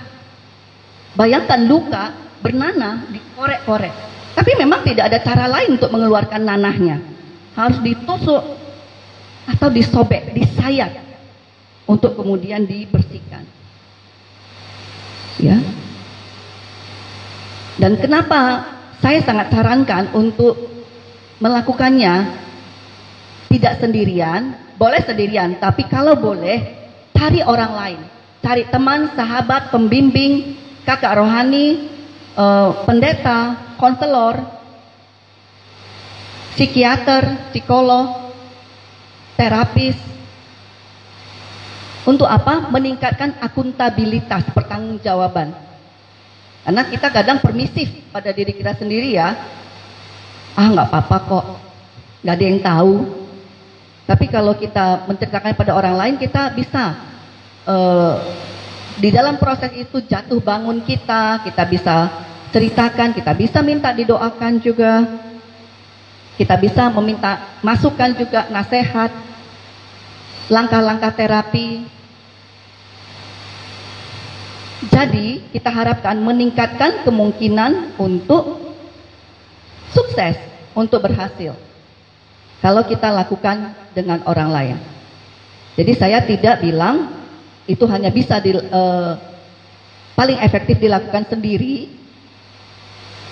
[1.18, 3.94] Bayangkan luka bernanah dikorek-korek.
[4.36, 7.00] Tapi memang tidak ada cara lain untuk mengeluarkan nanahnya.
[7.56, 8.44] Harus ditusuk
[9.48, 10.92] atau disobek, disayat
[11.88, 13.48] untuk kemudian dibersihkan.
[15.40, 15.56] Ya.
[17.80, 18.64] Dan kenapa
[19.00, 20.56] saya sangat sarankan untuk
[21.40, 22.44] melakukannya
[23.52, 26.76] tidak sendirian, boleh sendirian, tapi kalau boleh
[27.16, 28.00] cari orang lain,
[28.44, 31.95] cari teman, sahabat, pembimbing, kakak rohani,
[32.36, 34.38] uh, pendeta, konselor,
[36.54, 38.32] psikiater, psikolog,
[39.34, 39.96] terapis.
[42.06, 42.70] Untuk apa?
[42.70, 45.50] Meningkatkan akuntabilitas, pertanggungjawaban.
[46.62, 49.34] Karena kita kadang permisif pada diri kita sendiri ya,
[50.54, 51.46] ah nggak apa-apa kok,
[52.22, 52.94] nggak ada yang tahu.
[54.06, 56.94] Tapi kalau kita menceritakan pada orang lain, kita bisa
[57.66, 58.22] uh,
[59.02, 65.06] di dalam proses itu jatuh bangun kita, kita bisa ceritakan, kita bisa minta didoakan juga,
[66.36, 69.10] kita bisa meminta masukan juga, nasihat,
[70.52, 71.88] langkah-langkah terapi.
[74.92, 78.76] Jadi kita harapkan meningkatkan kemungkinan untuk
[79.90, 80.36] sukses
[80.76, 81.56] untuk berhasil.
[82.60, 84.76] Kalau kita lakukan dengan orang lain.
[85.76, 87.12] Jadi saya tidak bilang
[87.68, 89.12] itu hanya bisa di, uh,
[90.16, 92.05] paling efektif dilakukan sendiri.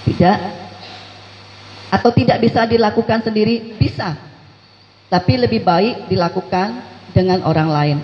[0.05, 0.39] Tidak.
[1.93, 4.17] Atau tidak bisa dilakukan sendiri, bisa.
[5.09, 6.81] Tapi lebih baik dilakukan
[7.15, 7.99] dengan orang lain.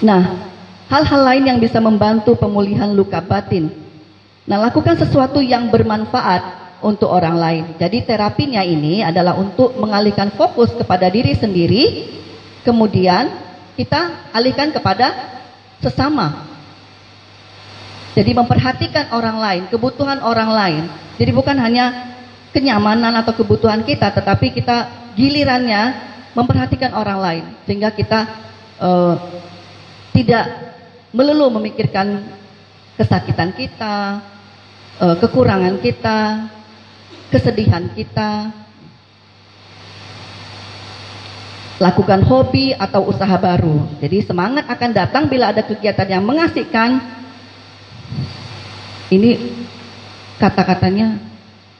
[0.00, 0.22] Nah,
[0.88, 3.86] hal-hal lain yang bisa membantu pemulihan luka batin
[4.46, 7.64] Nah, lakukan sesuatu yang bermanfaat untuk orang lain.
[7.82, 11.84] Jadi terapinya ini adalah untuk mengalihkan fokus kepada diri sendiri,
[12.62, 13.26] kemudian
[13.74, 15.34] kita alihkan kepada
[15.82, 16.55] sesama.
[18.16, 20.82] Jadi memperhatikan orang lain, kebutuhan orang lain.
[21.20, 22.16] Jadi bukan hanya
[22.56, 25.92] kenyamanan atau kebutuhan kita, tetapi kita gilirannya
[26.32, 28.24] memperhatikan orang lain sehingga kita
[28.80, 29.14] uh,
[30.16, 30.44] tidak
[31.12, 32.24] melulu memikirkan
[32.96, 34.24] kesakitan kita,
[34.96, 36.48] uh, kekurangan kita,
[37.28, 38.64] kesedihan kita.
[41.76, 43.84] lakukan hobi atau usaha baru.
[44.00, 47.04] Jadi semangat akan datang bila ada kegiatan yang mengasihkan.
[49.06, 49.30] Ini
[50.36, 51.18] kata-katanya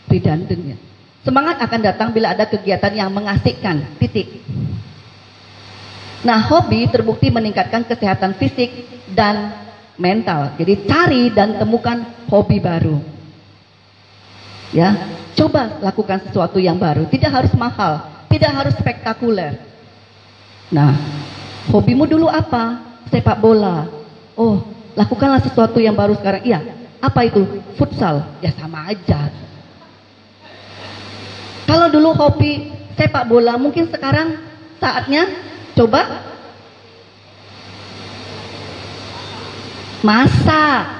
[0.07, 0.77] redundant ya.
[1.27, 3.82] Semangat akan datang bila ada kegiatan yang mengasihkan.
[3.98, 4.47] Titik.
[6.23, 8.70] Nah, hobi terbukti meningkatkan kesehatan fisik
[9.11, 9.51] dan
[9.98, 10.55] mental.
[10.55, 13.03] Jadi cari dan temukan hobi baru.
[14.70, 14.94] Ya,
[15.35, 17.07] coba lakukan sesuatu yang baru.
[17.11, 19.59] Tidak harus mahal, tidak harus spektakuler.
[20.70, 20.94] Nah,
[21.70, 22.82] hobimu dulu apa?
[23.11, 23.86] Sepak bola.
[24.35, 24.62] Oh,
[24.97, 26.43] lakukanlah sesuatu yang baru sekarang.
[26.43, 26.60] Iya,
[27.05, 27.44] apa itu?
[27.77, 28.24] Futsal.
[28.40, 29.31] Ya sama aja.
[31.68, 34.40] Kalau dulu hobi sepak bola, mungkin sekarang
[34.81, 35.28] saatnya
[35.77, 36.24] coba
[40.01, 40.97] masak.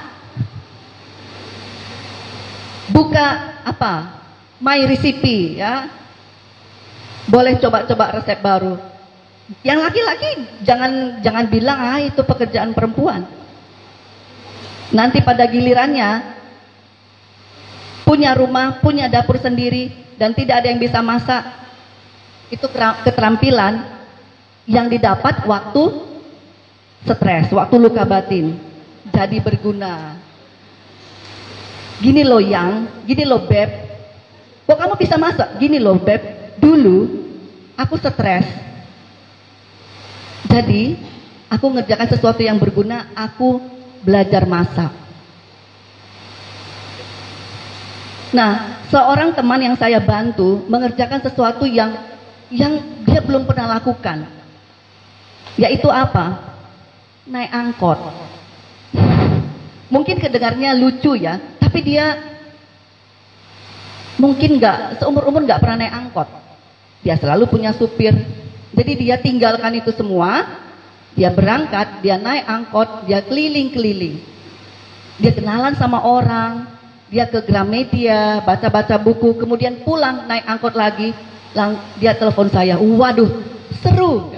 [2.93, 3.27] Buka
[3.65, 4.23] apa?
[4.61, 5.91] My recipe ya.
[7.27, 8.79] Boleh coba-coba resep baru.
[9.63, 10.29] Yang laki-laki
[10.63, 13.23] jangan jangan bilang ah itu pekerjaan perempuan.
[14.91, 16.35] Nanti pada gilirannya
[18.07, 21.43] punya rumah, punya dapur sendiri dan tidak ada yang bisa masak.
[22.47, 22.71] Itu
[23.03, 23.83] keterampilan
[24.63, 25.83] yang didapat waktu
[27.03, 28.55] stres, waktu luka batin.
[29.11, 30.15] Jadi berguna.
[31.99, 33.69] Gini loh yang, gini loh beb.
[34.67, 35.59] Kok kamu bisa masak?
[35.59, 36.21] Gini loh beb.
[36.57, 36.97] Dulu
[37.75, 38.67] aku stres,
[40.47, 40.95] jadi,
[41.51, 43.59] aku ngerjakan sesuatu yang berguna, aku
[44.03, 44.91] belajar masak.
[48.35, 51.95] Nah, seorang teman yang saya bantu mengerjakan sesuatu yang
[52.51, 54.27] yang dia belum pernah lakukan.
[55.55, 56.55] Yaitu apa?
[57.27, 57.99] Naik angkot.
[59.87, 62.19] Mungkin kedengarnya lucu ya, tapi dia
[64.19, 66.27] mungkin nggak seumur-umur nggak pernah naik angkot.
[67.07, 68.11] Dia selalu punya supir,
[68.75, 70.43] jadi dia tinggalkan itu semua,
[71.13, 74.19] dia berangkat, dia naik angkot, dia keliling-keliling.
[75.17, 76.67] Dia kenalan sama orang,
[77.07, 81.15] dia ke Gramedia, baca-baca buku, kemudian pulang naik angkot lagi,
[81.55, 83.29] lang, dia telepon saya, waduh
[83.79, 84.29] seru.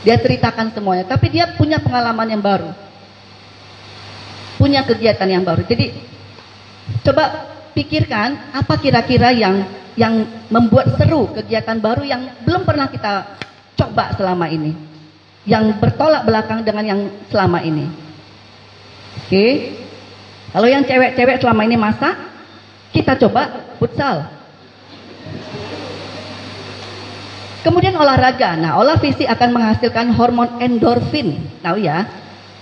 [0.00, 2.72] Dia ceritakan semuanya, tapi dia punya pengalaman yang baru.
[4.56, 5.64] Punya kegiatan yang baru.
[5.68, 5.92] Jadi
[7.04, 9.68] coba pikirkan apa kira-kira yang
[10.00, 13.36] yang membuat seru kegiatan baru yang belum pernah kita
[13.76, 14.89] coba selama ini.
[15.50, 17.90] Yang bertolak belakang dengan yang selama ini.
[19.26, 19.74] Oke.
[20.54, 22.14] Kalau yang cewek-cewek selama ini masak,
[22.94, 24.30] kita coba futsal.
[27.60, 28.56] Kemudian olahraga.
[28.56, 31.36] Nah, olah fisik akan menghasilkan hormon endorfin.
[31.60, 32.08] Tahu ya?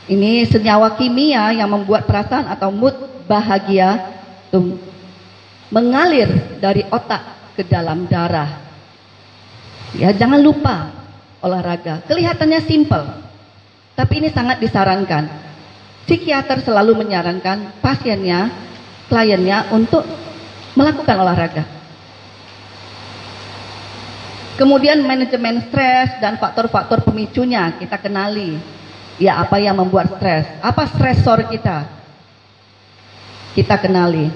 [0.09, 2.97] Ini senyawa kimia yang membuat perasaan atau mood
[3.29, 4.09] bahagia
[4.49, 4.81] tuh
[5.69, 8.49] mengalir dari otak ke dalam darah.
[9.95, 10.98] Ya, jangan lupa
[11.43, 12.03] olahraga.
[12.07, 13.05] Kelihatannya simpel,
[13.99, 15.27] tapi ini sangat disarankan.
[16.07, 18.49] Psikiater selalu menyarankan pasiennya,
[19.13, 20.07] kliennya untuk
[20.73, 21.65] melakukan olahraga.
[24.59, 28.59] Kemudian manajemen stres dan faktor-faktor pemicunya kita kenali.
[29.19, 30.47] Ya, apa yang membuat stres?
[30.63, 31.87] Apa stresor kita?
[33.55, 34.31] Kita kenali.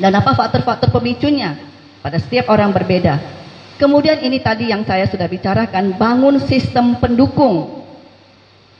[0.00, 1.56] Dan apa faktor-faktor pemicunya?
[2.04, 3.43] Pada setiap orang berbeda.
[3.74, 7.82] Kemudian ini tadi yang saya sudah bicarakan, bangun sistem pendukung.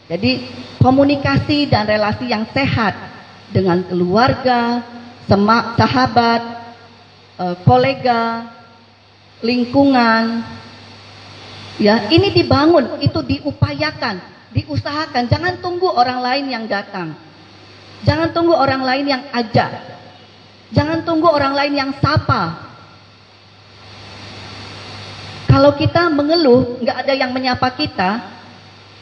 [0.06, 0.46] Jadi
[0.78, 2.94] komunikasi dan relasi yang sehat
[3.50, 4.84] dengan keluarga,
[5.74, 6.42] sahabat,
[7.40, 8.54] eh, kolega,
[9.42, 10.44] lingkungan.
[11.82, 14.22] Ya, ini dibangun, itu diupayakan,
[14.54, 15.26] diusahakan.
[15.26, 17.18] Jangan tunggu orang lain yang datang.
[18.06, 19.72] Jangan tunggu orang lain yang ajak.
[20.70, 22.73] Jangan tunggu orang lain yang sapa.
[25.54, 28.26] Kalau kita mengeluh, nggak ada yang menyapa kita,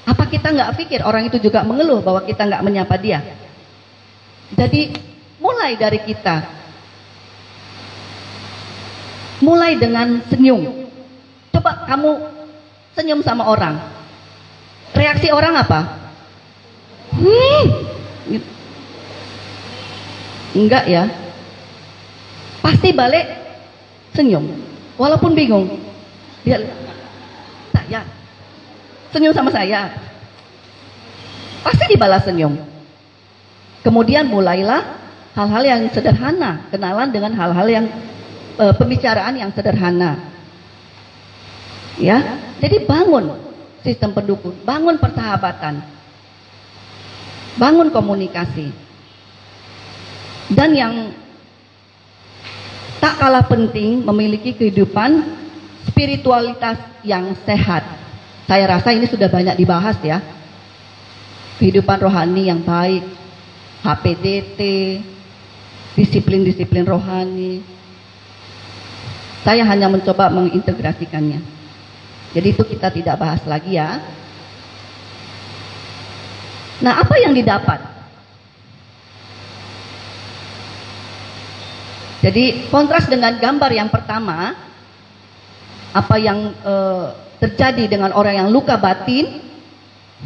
[0.04, 3.24] apa kita nggak pikir orang itu juga mengeluh bahwa kita nggak menyapa dia?
[4.52, 4.92] Jadi
[5.40, 6.44] mulai dari kita,
[9.40, 10.92] mulai dengan senyum.
[11.56, 12.20] Coba kamu
[13.00, 13.80] senyum sama orang,
[14.92, 15.80] reaksi orang apa?
[17.16, 17.64] Hmm,
[20.52, 21.08] enggak ya,
[22.60, 23.26] Pasti balik
[24.14, 24.46] senyum.
[24.94, 25.81] Walaupun bingung.
[26.42, 26.58] Dia
[27.72, 28.00] saya
[29.12, 29.92] senyum sama saya.
[31.62, 32.58] Pasti dibalas senyum.
[33.84, 34.98] Kemudian mulailah
[35.36, 37.86] hal-hal yang sederhana, kenalan dengan hal-hal yang
[38.56, 40.18] e, pembicaraan yang sederhana.
[42.00, 42.18] Ya,
[42.58, 43.36] jadi bangun
[43.84, 45.84] sistem pendukung, bangun persahabatan,
[47.60, 48.72] bangun komunikasi.
[50.50, 50.94] Dan yang
[52.98, 55.41] tak kalah penting memiliki kehidupan
[55.88, 57.82] spiritualitas yang sehat.
[58.46, 60.20] Saya rasa ini sudah banyak dibahas ya.
[61.58, 63.06] Kehidupan rohani yang baik,
[63.86, 64.60] HPDT,
[65.94, 67.62] disiplin-disiplin rohani.
[69.42, 71.42] Saya hanya mencoba mengintegrasikannya.
[72.32, 74.00] Jadi itu kita tidak bahas lagi ya.
[76.82, 77.78] Nah, apa yang didapat?
[82.22, 84.54] Jadi kontras dengan gambar yang pertama,
[85.92, 86.74] apa yang e,
[87.38, 89.44] terjadi dengan orang yang luka batin.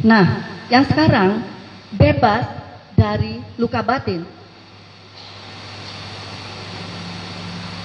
[0.01, 1.43] Nah, yang sekarang
[1.91, 2.47] bebas
[2.95, 4.23] dari luka batin.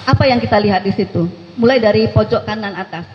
[0.03, 1.27] Apa yang kita lihat di situ?
[1.55, 3.07] Mulai dari pojok kanan atas.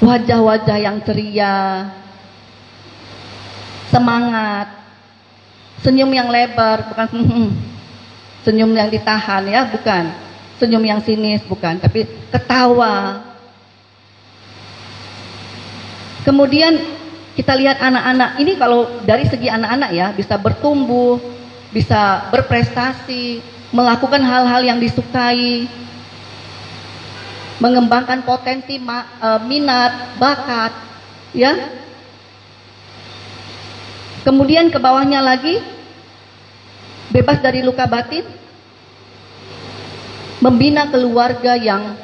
[0.00, 1.88] Wajah-wajah yang ceria,
[3.88, 4.68] semangat,
[5.84, 7.08] senyum yang lebar, bukan
[8.44, 10.23] senyum yang ditahan ya, bukan.
[10.60, 13.26] Senyum yang sinis, bukan, tapi ketawa.
[16.22, 16.78] Kemudian
[17.34, 21.18] kita lihat anak-anak, ini kalau dari segi anak-anak ya, bisa bertumbuh,
[21.74, 23.42] bisa berprestasi,
[23.74, 25.66] melakukan hal-hal yang disukai,
[27.58, 30.70] mengembangkan potensi e, minat, bakat,
[31.34, 31.58] ya.
[34.22, 35.58] Kemudian ke bawahnya lagi
[37.10, 38.24] bebas dari luka batin,
[40.44, 41.96] membina keluarga yang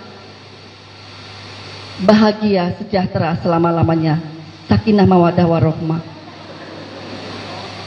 [2.00, 4.16] bahagia, sejahtera selama-lamanya.
[4.64, 6.00] Sakinah mawadah warohmah.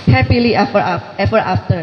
[0.05, 0.84] Happily ever,
[1.17, 1.81] ever after.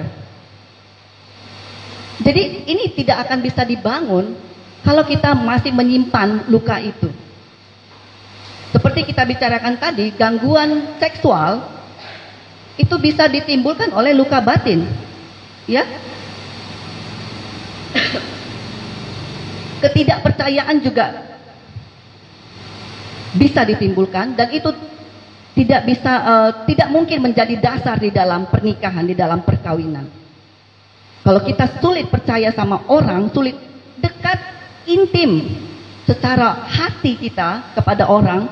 [2.23, 4.39] Jadi ini tidak akan bisa dibangun
[4.87, 7.11] kalau kita masih menyimpan luka itu.
[8.71, 11.65] Seperti kita bicarakan tadi, gangguan seksual
[12.79, 14.87] itu bisa ditimbulkan oleh luka batin.
[15.67, 15.83] Ya.
[19.81, 21.07] Ketidakpercayaan juga
[23.35, 24.71] bisa ditimbulkan dan itu
[25.55, 30.07] tidak bisa uh, tidak mungkin menjadi dasar di dalam pernikahan, di dalam perkawinan.
[31.21, 33.55] Kalau kita sulit percaya sama orang, sulit
[34.01, 34.41] dekat
[34.89, 35.47] intim
[36.09, 38.49] secara hati kita kepada orang,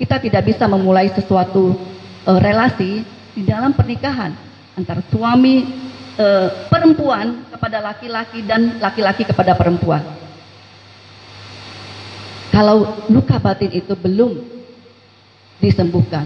[0.00, 1.76] kita tidak bisa memulai sesuatu
[2.24, 3.04] uh, relasi
[3.34, 4.32] di dalam pernikahan
[4.78, 5.68] antara suami
[6.16, 10.27] uh, perempuan kepada laki-laki dan laki-laki kepada perempuan.
[12.48, 14.40] Kalau luka batin itu belum
[15.60, 16.24] disembuhkan,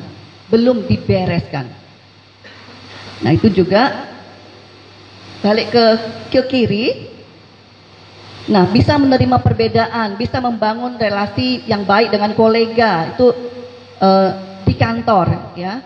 [0.49, 1.67] belum dibereskan.
[3.23, 4.11] Nah, itu juga
[5.43, 5.85] balik ke
[6.31, 6.87] ke kiri.
[8.51, 13.31] Nah, bisa menerima perbedaan, bisa membangun relasi yang baik dengan kolega itu
[14.03, 14.31] uh,
[14.67, 15.79] di kantor, ya.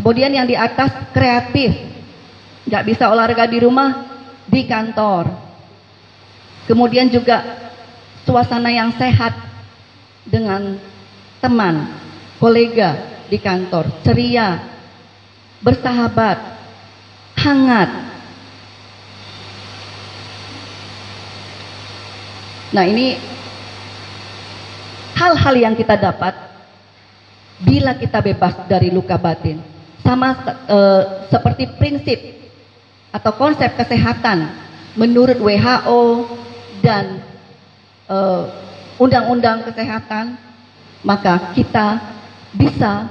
[0.00, 1.76] Kemudian yang di atas kreatif,
[2.64, 4.08] nggak bisa olahraga di rumah
[4.48, 5.28] di kantor.
[6.64, 7.67] Kemudian juga
[8.28, 9.32] suasana yang sehat
[10.28, 10.76] dengan
[11.40, 11.88] teman,
[12.36, 14.60] kolega di kantor, ceria,
[15.64, 16.36] bersahabat,
[17.40, 18.08] hangat,
[22.68, 23.16] Nah ini
[25.16, 26.36] hal-hal yang kita dapat
[27.64, 29.58] bila kita bebas dari luka batin.
[30.04, 30.36] Sama
[30.68, 30.78] e,
[31.32, 32.20] seperti prinsip
[33.12, 34.52] atau konsep kesehatan
[34.94, 36.28] menurut WHO
[36.84, 37.24] dan
[38.08, 38.42] eh,
[38.98, 40.34] undang-undang kesehatan,
[41.04, 42.00] maka kita
[42.56, 43.06] bisa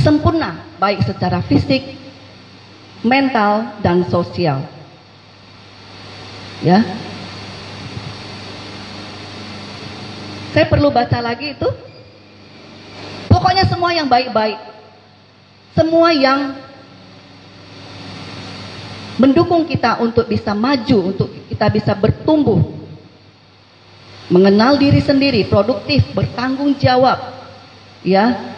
[0.00, 1.84] sempurna baik secara fisik,
[3.04, 4.66] mental dan sosial.
[6.62, 6.78] Ya,
[10.52, 11.68] Saya perlu baca lagi itu.
[13.32, 14.60] Pokoknya semua yang baik-baik.
[15.72, 16.60] Semua yang
[19.16, 22.60] mendukung kita untuk bisa maju, untuk kita bisa bertumbuh.
[24.32, 27.20] Mengenal diri sendiri, produktif, bertanggung jawab.
[28.00, 28.56] Ya.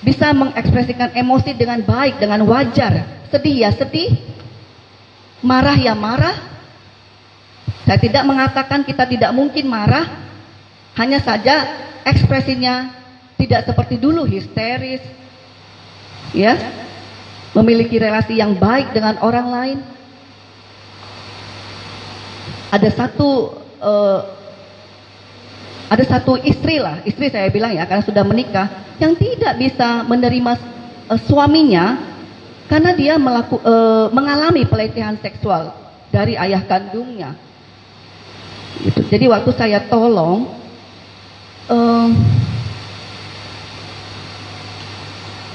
[0.00, 3.20] Bisa mengekspresikan emosi dengan baik, dengan wajar.
[3.28, 4.16] Sedih ya sedih.
[5.44, 6.40] Marah ya marah.
[7.84, 10.08] Saya tidak mengatakan kita tidak mungkin marah,
[10.96, 11.68] hanya saja
[12.08, 12.96] ekspresinya
[13.36, 15.04] tidak seperti dulu histeris.
[16.32, 16.56] Ya.
[17.52, 19.78] Memiliki relasi yang baik dengan orang lain.
[22.72, 24.39] Ada satu uh,
[25.90, 30.54] ada satu istri lah, istri saya bilang ya karena sudah menikah yang tidak bisa menerima
[31.10, 31.98] uh, suaminya
[32.70, 35.74] karena dia melaku, uh, mengalami pelecehan seksual
[36.14, 37.34] dari ayah kandungnya.
[38.78, 39.02] Gitu.
[39.10, 40.46] Jadi waktu saya tolong
[41.66, 42.08] uh,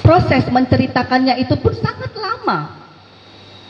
[0.03, 2.75] proses menceritakannya itu pun sangat lama.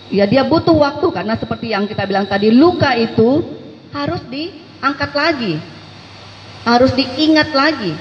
[0.09, 3.45] Ya dia butuh waktu karena seperti yang kita bilang tadi luka itu
[3.93, 5.53] harus di diangkat lagi.
[6.65, 7.93] Harus diingat lagi.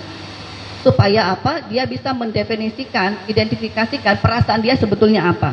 [0.81, 1.65] Supaya apa?
[1.69, 5.53] Dia bisa mendefinisikan, identifikasikan perasaan dia sebetulnya apa.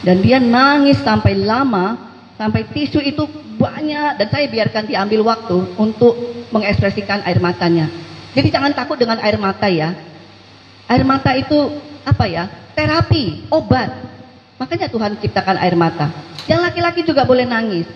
[0.00, 1.96] Dan dia nangis sampai lama,
[2.40, 3.28] sampai tisu itu
[3.60, 6.16] banyak dan saya biarkan diambil waktu untuk
[6.48, 7.92] mengekspresikan air matanya.
[8.32, 9.92] Jadi jangan takut dengan air mata ya.
[10.88, 12.48] Air mata itu apa ya?
[12.72, 13.92] Terapi, obat.
[14.56, 16.08] Makanya Tuhan ciptakan air mata.
[16.48, 17.88] Yang laki-laki juga boleh nangis.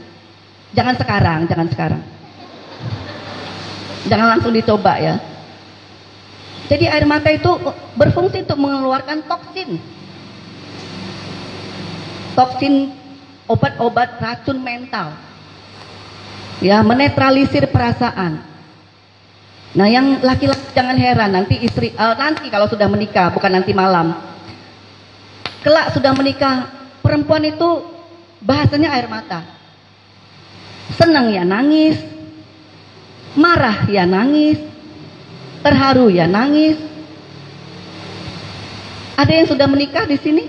[0.76, 2.13] Jangan sekarang, jangan sekarang.
[4.08, 5.16] Jangan langsung dicoba ya.
[6.68, 7.50] Jadi air mata itu
[7.96, 9.76] berfungsi untuk mengeluarkan toksin.
[12.32, 12.92] Toksin
[13.44, 15.12] obat-obat racun mental.
[16.64, 18.40] Ya, menetralisir perasaan.
[19.74, 24.14] Nah, yang laki-laki jangan heran nanti istri uh, nanti kalau sudah menikah, bukan nanti malam.
[25.66, 26.70] Kelak sudah menikah,
[27.02, 27.82] perempuan itu
[28.38, 29.42] bahasanya air mata.
[30.94, 31.98] Senang ya nangis,
[33.34, 34.58] marah ya nangis,
[35.62, 36.78] terharu ya nangis.
[39.14, 40.44] Ada yang sudah menikah di sini?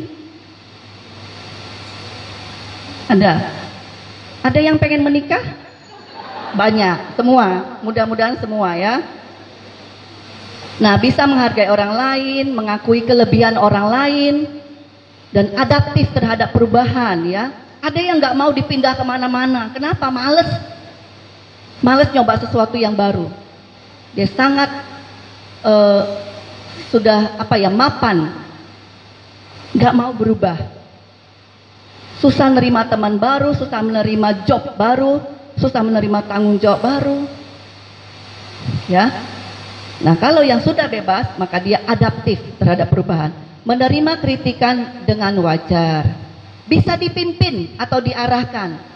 [3.05, 3.45] Ada.
[4.41, 5.41] Ada yang pengen menikah?
[6.57, 7.77] Banyak, semua.
[7.85, 9.05] Mudah-mudahan semua ya.
[10.81, 14.35] Nah, bisa menghargai orang lain, mengakui kelebihan orang lain,
[15.29, 17.53] dan adaptif terhadap perubahan ya.
[17.85, 19.69] Ada yang nggak mau dipindah ke mana-mana.
[19.71, 20.09] Kenapa?
[20.09, 20.74] Males.
[21.83, 23.27] Males nyoba sesuatu yang baru.
[24.15, 24.71] Dia sangat
[25.65, 26.03] uh,
[26.87, 28.31] sudah apa ya mapan,
[29.75, 30.55] nggak mau berubah.
[32.23, 35.19] Susah menerima teman baru, susah menerima job baru,
[35.59, 37.19] susah menerima tanggung jawab baru.
[38.87, 39.11] Ya.
[39.99, 43.31] Nah, kalau yang sudah bebas, maka dia adaptif terhadap perubahan.
[43.67, 46.07] Menerima kritikan dengan wajar.
[46.67, 48.94] Bisa dipimpin atau diarahkan.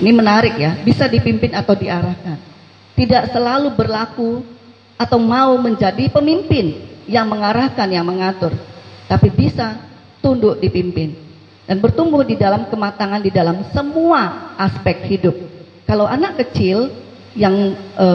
[0.00, 2.40] Ini menarik ya, bisa dipimpin atau diarahkan.
[2.96, 4.40] Tidak selalu berlaku
[4.96, 8.56] atau mau menjadi pemimpin yang mengarahkan, yang mengatur.
[9.04, 9.76] Tapi bisa
[10.24, 11.16] tunduk dipimpin
[11.70, 15.36] dan bertumbuh di dalam kematangan di dalam semua aspek hidup.
[15.84, 16.90] Kalau anak kecil
[17.38, 18.06] yang e,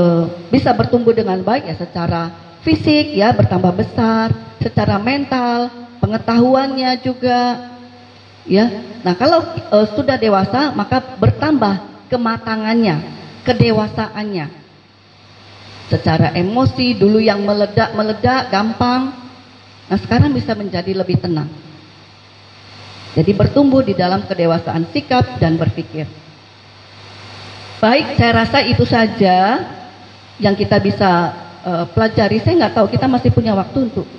[0.51, 2.35] bisa bertumbuh dengan baik ya secara
[2.67, 5.71] fisik ya bertambah besar, secara mental,
[6.03, 7.39] pengetahuannya juga
[8.45, 8.65] ya.
[9.05, 13.01] Nah, kalau e, sudah dewasa maka bertambah kematangannya,
[13.45, 14.65] kedewasaannya.
[15.85, 19.13] Secara emosi dulu yang meledak-meledak gampang,
[19.85, 21.45] nah sekarang bisa menjadi lebih tenang.
[23.13, 26.09] Jadi bertumbuh di dalam kedewasaan sikap dan berpikir.
[27.77, 29.61] Baik, saya rasa itu saja
[30.41, 31.31] yang kita bisa
[31.63, 32.41] uh, pelajari.
[32.41, 34.09] Saya nggak tahu kita masih punya waktu untuk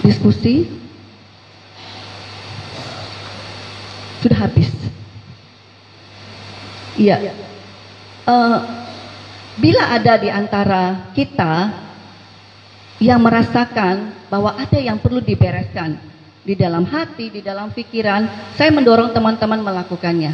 [0.00, 0.79] diskusi.
[4.20, 4.68] Sudah habis.
[7.00, 7.32] Iya.
[8.28, 8.60] Uh,
[9.56, 11.72] bila ada di antara kita
[13.00, 15.96] yang merasakan bahwa ada yang perlu dibereskan,
[16.44, 20.32] di dalam hati, di dalam pikiran, saya mendorong teman-teman melakukannya.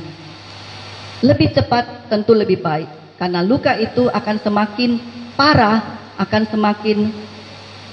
[1.22, 4.90] Lebih cepat tentu lebih baik, karena luka itu akan semakin
[5.34, 5.80] parah,
[6.20, 6.98] akan semakin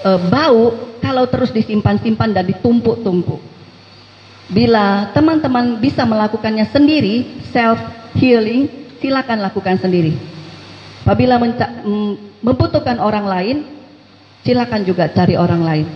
[0.04, 3.53] e, bau kalau terus disimpan-simpan dan ditumpuk-tumpuk.
[4.54, 7.82] Bila teman-teman bisa melakukannya sendiri, self
[8.16, 8.70] healing,
[9.02, 10.14] silakan lakukan sendiri.
[11.04, 11.42] Apabila
[12.46, 13.58] membutuhkan orang lain,
[14.46, 15.88] silakan juga cari orang lain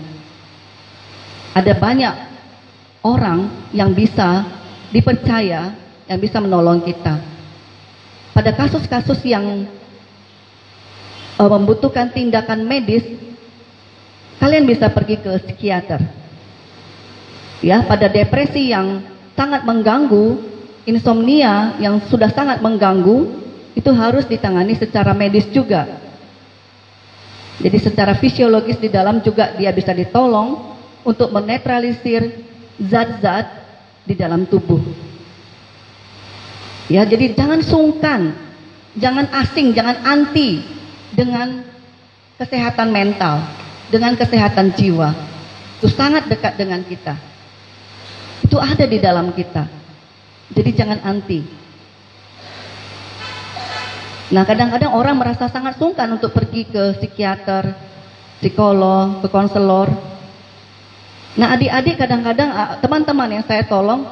[1.58, 2.16] ada banyak
[3.02, 4.46] orang yang bisa
[4.94, 5.74] dipercaya
[6.06, 7.18] yang bisa menolong kita.
[8.38, 9.66] Pada kasus-kasus yang
[11.42, 13.02] uh, membutuhkan tindakan medis,
[14.38, 16.06] kalian bisa pergi ke psikiater.
[17.62, 19.02] Ya, pada depresi yang
[19.34, 20.38] sangat mengganggu,
[20.86, 23.34] insomnia yang sudah sangat mengganggu,
[23.74, 25.86] itu harus ditangani secara medis juga.
[27.58, 30.78] Jadi secara fisiologis di dalam juga dia bisa ditolong,
[31.08, 32.44] untuk menetralisir
[32.76, 33.48] zat-zat
[34.04, 34.84] di dalam tubuh.
[36.92, 38.36] Ya, jadi jangan sungkan,
[39.00, 40.64] jangan asing, jangan anti
[41.16, 41.64] dengan
[42.36, 43.40] kesehatan mental,
[43.88, 45.16] dengan kesehatan jiwa.
[45.80, 47.16] Itu sangat dekat dengan kita.
[48.44, 49.66] Itu ada di dalam kita.
[50.54, 51.42] Jadi jangan anti.
[54.28, 57.72] Nah, kadang-kadang orang merasa sangat sungkan untuk pergi ke psikiater,
[58.44, 59.88] psikolog, ke konselor,
[61.38, 64.10] Nah adik-adik kadang-kadang ah, teman-teman yang saya tolong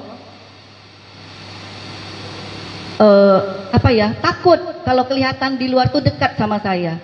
[3.02, 3.40] uh,
[3.74, 7.02] apa ya takut kalau kelihatan di luar tuh dekat sama saya.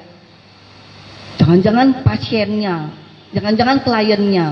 [1.42, 2.94] Jangan-jangan pasiennya,
[3.34, 4.48] jangan-jangan kliennya.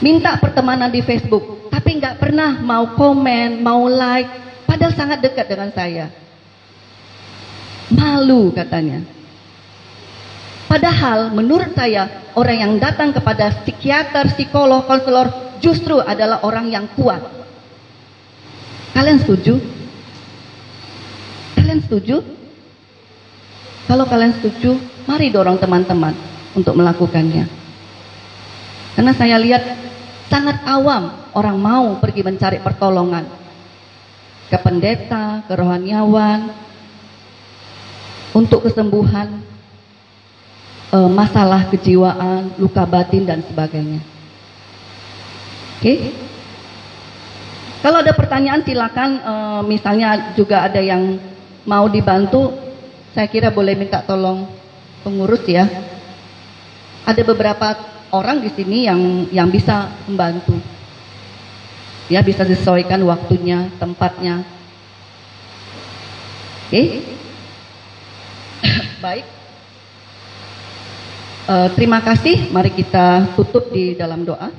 [0.00, 5.70] Minta pertemanan di Facebook, tapi nggak pernah mau komen, mau like, padahal sangat dekat dengan
[5.76, 6.08] saya.
[7.92, 9.04] Malu katanya.
[10.70, 17.20] Padahal menurut saya orang yang datang kepada psikiater, psikolog, konselor justru adalah orang yang kuat.
[18.96, 19.58] Kalian setuju?
[21.58, 22.22] Kalian setuju?
[23.90, 24.78] Kalau kalian setuju,
[25.10, 26.14] mari dorong teman-teman
[26.54, 27.50] untuk melakukannya.
[28.94, 29.62] Karena saya lihat
[30.30, 33.26] sangat awam orang mau pergi mencari pertolongan
[34.46, 36.54] ke pendeta, ke rohaniawan,
[38.34, 39.42] untuk kesembuhan
[40.90, 44.02] e, masalah kejiwaan, luka batin dan sebagainya.
[45.78, 45.82] Oke?
[45.82, 45.98] Okay?
[47.80, 49.34] Kalau ada pertanyaan silakan e,
[49.66, 51.18] misalnya juga ada yang
[51.66, 52.54] mau dibantu,
[53.14, 54.46] saya kira boleh minta tolong
[55.02, 55.66] pengurus ya.
[57.06, 57.74] Ada beberapa
[58.10, 59.00] orang di sini yang
[59.30, 60.58] yang bisa membantu.
[62.10, 64.42] Ya, bisa disesuaikan waktunya, tempatnya.
[66.66, 66.74] Oke?
[66.74, 66.86] Okay?
[69.04, 69.26] Baik.
[71.50, 72.50] Uh, terima kasih.
[72.54, 74.54] Mari kita tutup di dalam doa.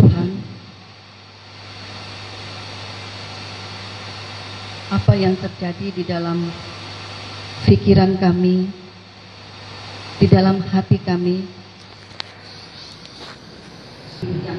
[0.00, 0.30] Tuhan,
[5.14, 6.42] apa yang terjadi di dalam
[7.70, 8.66] pikiran kami,
[10.18, 11.46] di dalam hati kami,
[14.26, 14.58] yang